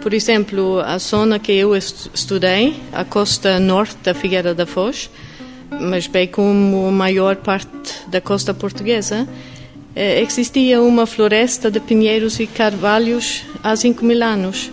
Por 0.01 0.14
exemplo, 0.14 0.78
a 0.78 0.99
zona 0.99 1.41
que 1.41 1.51
eu 1.51 1.74
estudei, 1.74 2.76
a 2.93 3.05
costa 3.05 3.59
norte 3.59 3.97
da 4.05 4.14
Figueira 4.14 4.55
da 4.55 4.66
Foz, 4.66 5.11
mas 5.80 6.07
bem 6.07 6.28
como 6.28 6.87
a 6.87 6.93
maior 6.93 7.35
parte 7.37 7.93
da 8.07 8.20
costa 8.20 8.55
portuguesa, 8.55 9.26
eh, 9.97 10.20
existia 10.22 10.80
uma 10.80 11.05
floresta 11.05 11.68
de 11.68 11.80
pinheiros 11.80 12.39
e 12.39 12.47
carvalhos 12.47 13.43
há 13.64 13.74
5 13.74 14.05
mil 14.05 14.22
anos. 14.22 14.70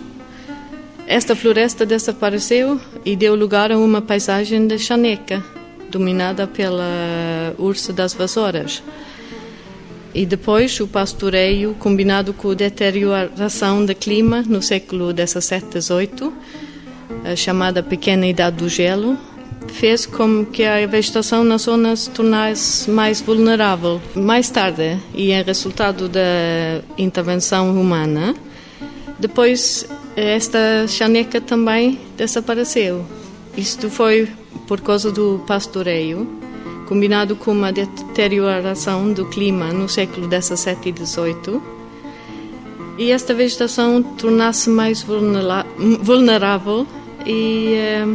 Esta 1.04 1.34
floresta 1.34 1.84
desapareceu 1.84 2.80
e 3.04 3.16
deu 3.16 3.34
lugar 3.34 3.72
a 3.72 3.78
uma 3.78 4.00
paisagem 4.00 4.68
de 4.68 4.78
chaneca, 4.78 5.42
dominada 5.90 6.46
pela 6.46 7.54
ursa 7.58 7.92
das 7.92 8.14
vassouras. 8.14 8.82
E 10.14 10.26
depois 10.26 10.78
o 10.80 10.88
pastoreio, 10.88 11.74
combinado 11.78 12.32
com 12.32 12.50
a 12.50 12.54
deterioração 12.54 13.84
do 13.84 13.94
clima 13.94 14.42
no 14.42 14.60
século 14.60 15.10
XVII, 15.12 15.80
XVIII, 15.80 16.32
a 17.24 17.36
chamada 17.36 17.82
Pequena 17.82 18.26
Idade 18.26 18.56
do 18.56 18.68
Gelo, 18.68 19.16
fez 19.68 20.06
com 20.06 20.44
que 20.44 20.64
a 20.64 20.84
vegetação 20.86 21.44
na 21.44 21.58
zona 21.58 21.94
se 21.94 22.10
tornasse 22.10 22.90
mais 22.90 23.20
vulnerável. 23.20 24.00
Mais 24.14 24.50
tarde, 24.50 24.98
e 25.14 25.30
em 25.30 25.42
resultado 25.42 26.08
da 26.08 26.82
intervenção 26.98 27.70
humana, 27.80 28.34
depois 29.18 29.86
esta 30.16 30.86
chaneca 30.88 31.40
também 31.40 32.00
desapareceu. 32.16 33.06
Isto 33.56 33.88
foi 33.90 34.28
por 34.70 34.80
causa 34.80 35.10
do 35.10 35.42
pastoreio 35.48 36.28
combinado 36.86 37.34
com 37.34 37.50
uma 37.50 37.72
deterioração 37.72 39.12
do 39.12 39.26
clima 39.26 39.72
no 39.72 39.88
século 39.88 40.28
XVII 40.28 40.76
e 40.86 41.06
XVIII, 41.06 41.60
e 42.96 43.10
esta 43.10 43.34
vegetação 43.34 44.00
tornasse 44.00 44.70
mais 44.70 45.04
vulnerável 46.02 46.86
e 47.26 47.74
eh, 47.74 48.06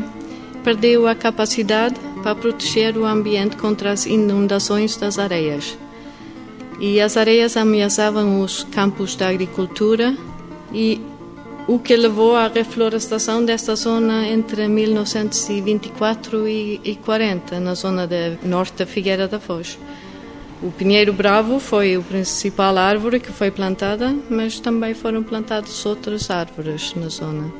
perdeu 0.64 1.10
a 1.10 1.16
capacidade 1.16 1.96
para 2.24 2.36
proteger 2.36 2.98
o 2.98 3.06
ambiente 3.06 3.58
contra 3.58 3.92
as 3.92 4.06
inundações 4.06 4.96
das 4.96 5.20
areias. 5.20 5.78
E 6.80 7.02
as 7.02 7.18
areias 7.18 7.58
ameaçavam 7.58 8.40
os 8.40 8.64
campos 8.64 9.16
da 9.18 9.28
agricultura 9.28 10.16
e 10.74 11.02
o 11.68 11.80
que 11.80 11.96
levou 11.96 12.36
à 12.36 12.48
reflorestação 12.48 13.44
desta 13.44 13.76
zona 13.76 14.28
entre 14.28 14.68
1924 14.68 16.48
e 16.48 17.00
40, 17.04 17.60
na 17.60 17.74
zona 17.74 18.08
norte 18.44 18.78
da 18.78 18.86
Figueira 18.86 19.28
da 19.28 19.40
Foz. 19.40 19.80
O 20.62 20.72
pinheiro 20.72 21.12
bravo 21.12 21.60
foi 21.60 21.96
a 21.96 22.02
principal 22.02 22.78
árvore 22.78 23.20
que 23.20 23.32
foi 23.32 23.52
plantada, 23.52 24.16
mas 24.30 24.60
também 24.60 24.94
foram 24.94 25.22
plantadas 25.24 25.86
outras 25.86 26.30
árvores 26.30 26.94
na 26.96 27.10
zona. 27.10 27.52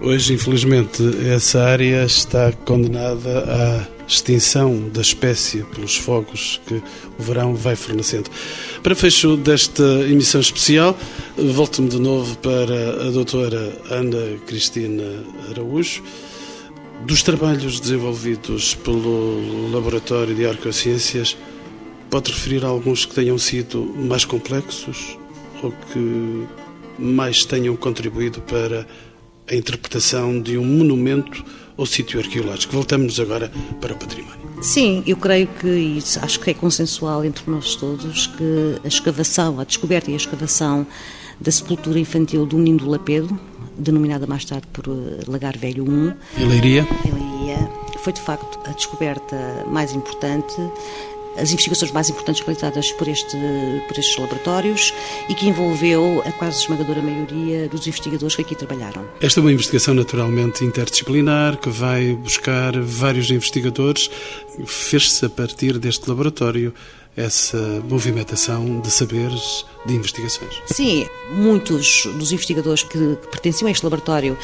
Hoje, 0.00 0.34
infelizmente, 0.34 1.02
essa 1.26 1.62
área 1.62 2.04
está 2.04 2.52
condenada 2.52 3.44
à 3.48 3.95
extinção 4.06 4.88
da 4.88 5.00
espécie 5.00 5.62
pelos 5.74 5.96
fogos 5.96 6.60
que 6.66 6.74
o 7.18 7.22
verão 7.22 7.54
vai 7.54 7.76
fornecendo. 7.76 8.30
Para 8.82 8.94
fecho 8.94 9.36
desta 9.36 9.82
emissão 10.08 10.40
especial, 10.40 10.96
volto-me 11.36 11.88
de 11.88 11.98
novo 11.98 12.36
para 12.38 13.06
a 13.06 13.10
doutora 13.10 13.76
Ana 13.90 14.38
Cristina 14.46 15.24
Araújo. 15.50 16.02
Dos 17.04 17.22
trabalhos 17.22 17.78
desenvolvidos 17.78 18.74
pelo 18.76 19.70
Laboratório 19.70 20.34
de 20.34 20.46
Arcociências, 20.46 21.36
pode 22.10 22.32
referir 22.32 22.64
a 22.64 22.68
alguns 22.68 23.04
que 23.04 23.14
tenham 23.14 23.36
sido 23.38 23.84
mais 23.84 24.24
complexos 24.24 25.18
ou 25.62 25.72
que 25.92 26.46
mais 26.98 27.44
tenham 27.44 27.76
contribuído 27.76 28.40
para 28.42 28.86
a 29.50 29.54
interpretação 29.54 30.40
de 30.40 30.58
um 30.58 30.64
monumento 30.64 31.44
ou 31.76 31.86
sítio 31.86 32.18
arqueológico. 32.18 32.72
Voltamos 32.72 33.20
agora 33.20 33.50
para 33.80 33.92
o 33.92 33.96
património. 33.96 34.36
Sim, 34.62 35.02
eu 35.06 35.16
creio 35.16 35.46
que, 35.46 35.66
e 35.66 35.98
acho 36.22 36.40
que 36.40 36.50
é 36.50 36.54
consensual 36.54 37.24
entre 37.24 37.48
nós 37.50 37.76
todos, 37.76 38.26
que 38.26 38.80
a 38.82 38.88
escavação, 38.88 39.60
a 39.60 39.64
descoberta 39.64 40.10
e 40.10 40.14
a 40.14 40.16
escavação 40.16 40.86
da 41.38 41.50
sepultura 41.50 41.98
infantil 41.98 42.46
do 42.46 42.56
Menino 42.56 42.78
do 42.78 42.88
Lapedo, 42.88 43.38
denominada 43.76 44.26
mais 44.26 44.44
tarde 44.46 44.66
por 44.72 44.86
eh, 44.88 45.24
Lagar 45.28 45.58
Velho 45.58 45.84
I, 45.84 46.42
em 46.42 46.46
Leiria, 46.46 46.88
em 47.04 47.12
Leiria 47.12 47.36
foi 48.06 48.12
de 48.12 48.20
facto 48.20 48.60
a 48.64 48.72
descoberta 48.72 49.36
mais 49.66 49.92
importante 49.92 50.54
as 51.38 51.52
investigações 51.52 51.90
mais 51.92 52.08
importantes 52.08 52.42
realizadas 52.42 52.90
por, 52.92 53.08
este, 53.08 53.36
por 53.88 53.98
estes 53.98 54.16
laboratórios 54.16 54.92
e 55.28 55.34
que 55.34 55.48
envolveu 55.48 56.22
a 56.26 56.32
quase 56.32 56.62
esmagadora 56.62 57.02
maioria 57.02 57.68
dos 57.68 57.86
investigadores 57.86 58.36
que 58.36 58.42
aqui 58.42 58.54
trabalharam. 58.54 59.04
Esta 59.20 59.40
é 59.40 59.42
uma 59.42 59.52
investigação 59.52 59.94
naturalmente 59.94 60.64
interdisciplinar 60.64 61.58
que 61.58 61.68
vai 61.68 62.12
buscar 62.14 62.78
vários 62.80 63.30
investigadores. 63.30 64.10
Fez-se 64.66 65.24
a 65.24 65.28
partir 65.28 65.78
deste 65.78 66.08
laboratório 66.08 66.72
essa 67.16 67.56
movimentação 67.88 68.80
de 68.80 68.90
saberes, 68.90 69.64
de 69.86 69.94
investigações. 69.94 70.62
Sim, 70.66 71.06
muitos 71.32 72.04
dos 72.18 72.30
investigadores 72.30 72.82
que, 72.82 73.16
que, 73.16 73.28
pertenciam 73.28 73.68
a 73.68 73.70
este 73.70 73.82
laboratório 73.82 74.36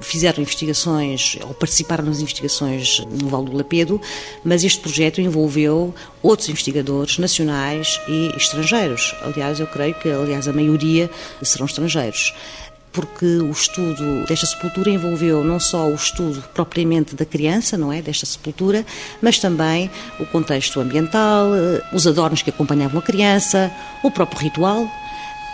fizeram 0.00 0.42
investigações 0.42 1.38
ou 1.40 1.54
participaram 1.54 2.04
nas 2.04 2.20
investigações 2.20 3.00
no 3.20 3.28
Vale 3.28 3.46
do 3.46 3.56
Lapedo, 3.56 4.00
mas 4.44 4.62
este 4.62 4.80
projeto 4.80 5.20
envolveu 5.20 5.94
outros 6.22 6.48
investigadores 6.48 7.16
nacionais 7.16 7.98
e 8.06 8.30
estrangeiros. 8.36 9.14
Aliás, 9.22 9.58
eu 9.58 9.66
creio 9.66 9.94
que 9.94 10.10
aliás 10.10 10.46
a 10.46 10.52
maioria 10.52 11.10
serão 11.42 11.64
estrangeiros 11.64 12.34
porque 12.92 13.26
o 13.26 13.50
estudo 13.50 14.24
desta 14.26 14.46
sepultura 14.46 14.90
envolveu 14.90 15.44
não 15.44 15.60
só 15.60 15.88
o 15.88 15.94
estudo 15.94 16.42
propriamente 16.54 17.14
da 17.14 17.24
criança, 17.24 17.76
não 17.76 17.92
é, 17.92 18.00
desta 18.00 18.26
sepultura, 18.26 18.84
mas 19.20 19.38
também 19.38 19.90
o 20.18 20.26
contexto 20.26 20.80
ambiental, 20.80 21.54
eh, 21.54 21.82
os 21.92 22.06
adornos 22.06 22.42
que 22.42 22.50
acompanhavam 22.50 22.98
a 22.98 23.02
criança, 23.02 23.70
o 24.02 24.10
próprio 24.10 24.40
ritual. 24.40 24.88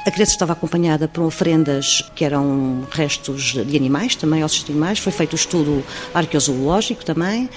A 0.06 0.10
criança 0.10 0.32
estava 0.32 0.52
acompanhada 0.52 1.08
por 1.08 1.22
oferendas 1.22 2.02
que 2.14 2.24
eram 2.24 2.86
restos 2.90 3.54
de 3.54 3.76
animais, 3.76 4.14
também 4.14 4.44
ossos 4.44 4.64
de 4.64 4.70
animais. 4.70 4.98
Foi 4.98 5.10
feito 5.12 5.32
o 5.32 5.36
estudo 5.36 5.82
arqueozoológico 6.12 7.04
também. 7.04 7.48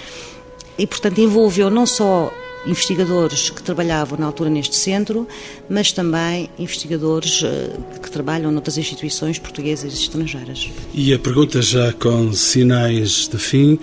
E, 0.78 0.88
portanto, 0.88 1.19
envolveu 1.19 1.69
não 1.69 1.86
só 1.86 2.32
investigadores 2.68 3.49
que 3.49 3.63
trabalhavam 3.63 4.20
na 4.20 4.26
altura 4.26 4.49
neste 4.49 4.76
centro, 4.76 5.28
mas 5.70 5.91
também 5.91 6.49
investigadores 6.59 7.41
eh, 7.43 7.76
que 8.01 8.11
trabalham 8.11 8.51
noutras 8.51 8.78
instituições 8.78 9.39
portuguesas 9.39 9.93
e 9.93 10.03
estrangeiras. 10.03 10.70
E 10.93 11.13
a 11.13 11.20
pergunta 11.20 11.61
já 11.61 11.93
com 11.93 12.32
sinais 12.34 13.28
de 13.28 13.38
fim, 13.38 13.80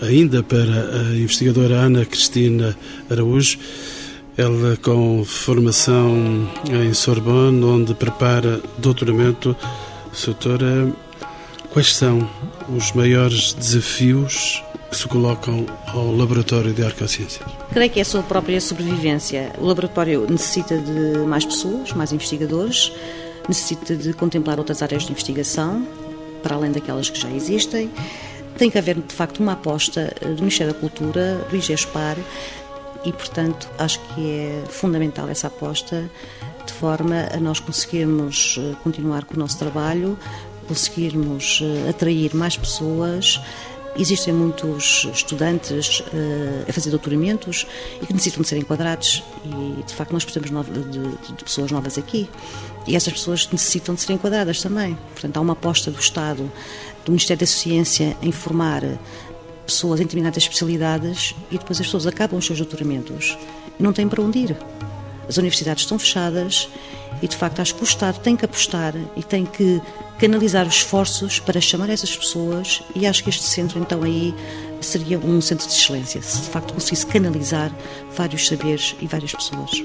ainda 0.00 0.42
para 0.42 1.00
a 1.00 1.16
investigadora 1.16 1.76
Ana 1.76 2.04
Cristina 2.04 2.76
Araújo, 3.10 3.58
ela 4.36 4.76
com 4.76 5.24
formação 5.24 6.46
em 6.70 6.92
Sorbonne, 6.92 7.64
onde 7.64 7.94
prepara 7.94 8.60
doutoramento, 8.76 9.56
doutora, 10.24 10.92
quais 11.70 11.94
são 11.94 12.28
os 12.68 12.92
maiores 12.92 13.54
desafios 13.54 14.62
se 14.96 15.06
colocam 15.06 15.66
ao 15.86 16.10
Laboratório 16.10 16.72
de 16.72 16.82
Arqueociências? 16.82 17.46
Creio 17.70 17.90
que 17.90 17.98
é 17.98 18.02
a 18.02 18.04
sua 18.04 18.22
própria 18.22 18.60
sobrevivência. 18.60 19.52
O 19.58 19.66
laboratório 19.66 20.26
necessita 20.28 20.78
de 20.78 21.18
mais 21.26 21.44
pessoas, 21.44 21.92
mais 21.92 22.12
investigadores, 22.12 22.90
necessita 23.46 23.94
de 23.94 24.14
contemplar 24.14 24.58
outras 24.58 24.82
áreas 24.82 25.04
de 25.04 25.12
investigação, 25.12 25.86
para 26.42 26.56
além 26.56 26.72
daquelas 26.72 27.10
que 27.10 27.20
já 27.20 27.30
existem. 27.30 27.90
Tem 28.56 28.70
que 28.70 28.78
haver, 28.78 28.96
de 28.96 29.14
facto, 29.14 29.40
uma 29.40 29.52
aposta 29.52 30.14
do 30.22 30.36
Ministério 30.36 30.72
da 30.72 30.80
Cultura, 30.80 31.46
do 31.50 31.56
IGESPAR, 31.56 32.16
e, 33.04 33.12
portanto, 33.12 33.68
acho 33.78 34.00
que 34.14 34.30
é 34.30 34.64
fundamental 34.68 35.28
essa 35.28 35.48
aposta, 35.48 36.10
de 36.66 36.72
forma 36.72 37.28
a 37.32 37.36
nós 37.36 37.60
conseguirmos 37.60 38.58
eh, 38.58 38.74
continuar 38.82 39.24
com 39.24 39.34
o 39.34 39.38
nosso 39.38 39.58
trabalho, 39.58 40.18
conseguirmos 40.66 41.60
eh, 41.62 41.90
atrair 41.90 42.34
mais 42.34 42.56
pessoas 42.56 43.40
Existem 43.98 44.32
muitos 44.34 45.08
estudantes 45.12 46.00
uh, 46.00 46.68
a 46.68 46.72
fazer 46.72 46.90
doutoramentos 46.90 47.66
e 48.02 48.06
que 48.06 48.12
necessitam 48.12 48.42
de 48.42 48.48
ser 48.48 48.58
enquadrados 48.58 49.22
e, 49.44 49.82
de 49.82 49.94
facto, 49.94 50.12
nós 50.12 50.24
precisamos 50.24 50.66
de, 50.66 51.32
de, 51.34 51.44
pessoas 51.44 51.70
novas 51.70 51.96
aqui. 51.96 52.28
E 52.86 52.94
essas 52.94 53.12
pessoas 53.12 53.48
necessitam 53.50 53.94
de 53.94 54.02
ser 54.02 54.12
enquadradas 54.12 54.60
também. 54.60 54.98
Portanto, 55.12 55.36
há 55.36 55.40
uma 55.40 55.54
aposta 55.54 55.90
do 55.90 55.98
Estado, 55.98 56.50
do 57.04 57.12
Ministério 57.12 57.40
da 57.40 57.46
Ciência, 57.46 58.16
em 58.20 58.30
formar 58.30 58.82
pessoas 59.66 59.98
em 59.98 60.04
determinadas 60.04 60.42
especialidades 60.42 61.34
e 61.50 61.58
depois 61.58 61.80
as 61.80 61.86
pessoas 61.86 62.06
acabam 62.06 62.38
os 62.38 62.46
seus 62.46 62.58
doutoramentos 62.58 63.36
não 63.78 63.92
têm 63.92 64.08
para 64.08 64.22
onde 64.22 64.38
ir. 64.38 64.56
As 65.28 65.36
universidades 65.36 65.82
estão 65.82 65.98
fechadas 65.98 66.68
e 67.22 67.28
de 67.28 67.36
facto 67.36 67.60
acho 67.60 67.74
que 67.74 67.82
o 67.82 67.84
Estado 67.84 68.18
tem 68.20 68.36
que 68.36 68.44
apostar 68.44 68.94
e 69.16 69.22
tem 69.22 69.44
que 69.44 69.80
canalizar 70.18 70.66
os 70.66 70.76
esforços 70.76 71.38
para 71.38 71.60
chamar 71.60 71.90
essas 71.90 72.16
pessoas 72.16 72.82
e 72.94 73.06
acho 73.06 73.22
que 73.22 73.30
este 73.30 73.44
centro 73.44 73.78
então 73.78 74.02
aí 74.02 74.34
seria 74.80 75.18
um 75.18 75.40
centro 75.40 75.66
de 75.66 75.72
excelência, 75.72 76.20
se 76.22 76.42
de 76.42 76.48
facto 76.48 76.74
conseguisse 76.74 77.06
canalizar 77.06 77.70
vários 78.14 78.46
saberes 78.46 78.94
e 79.00 79.06
várias 79.06 79.32
pessoas. 79.32 79.82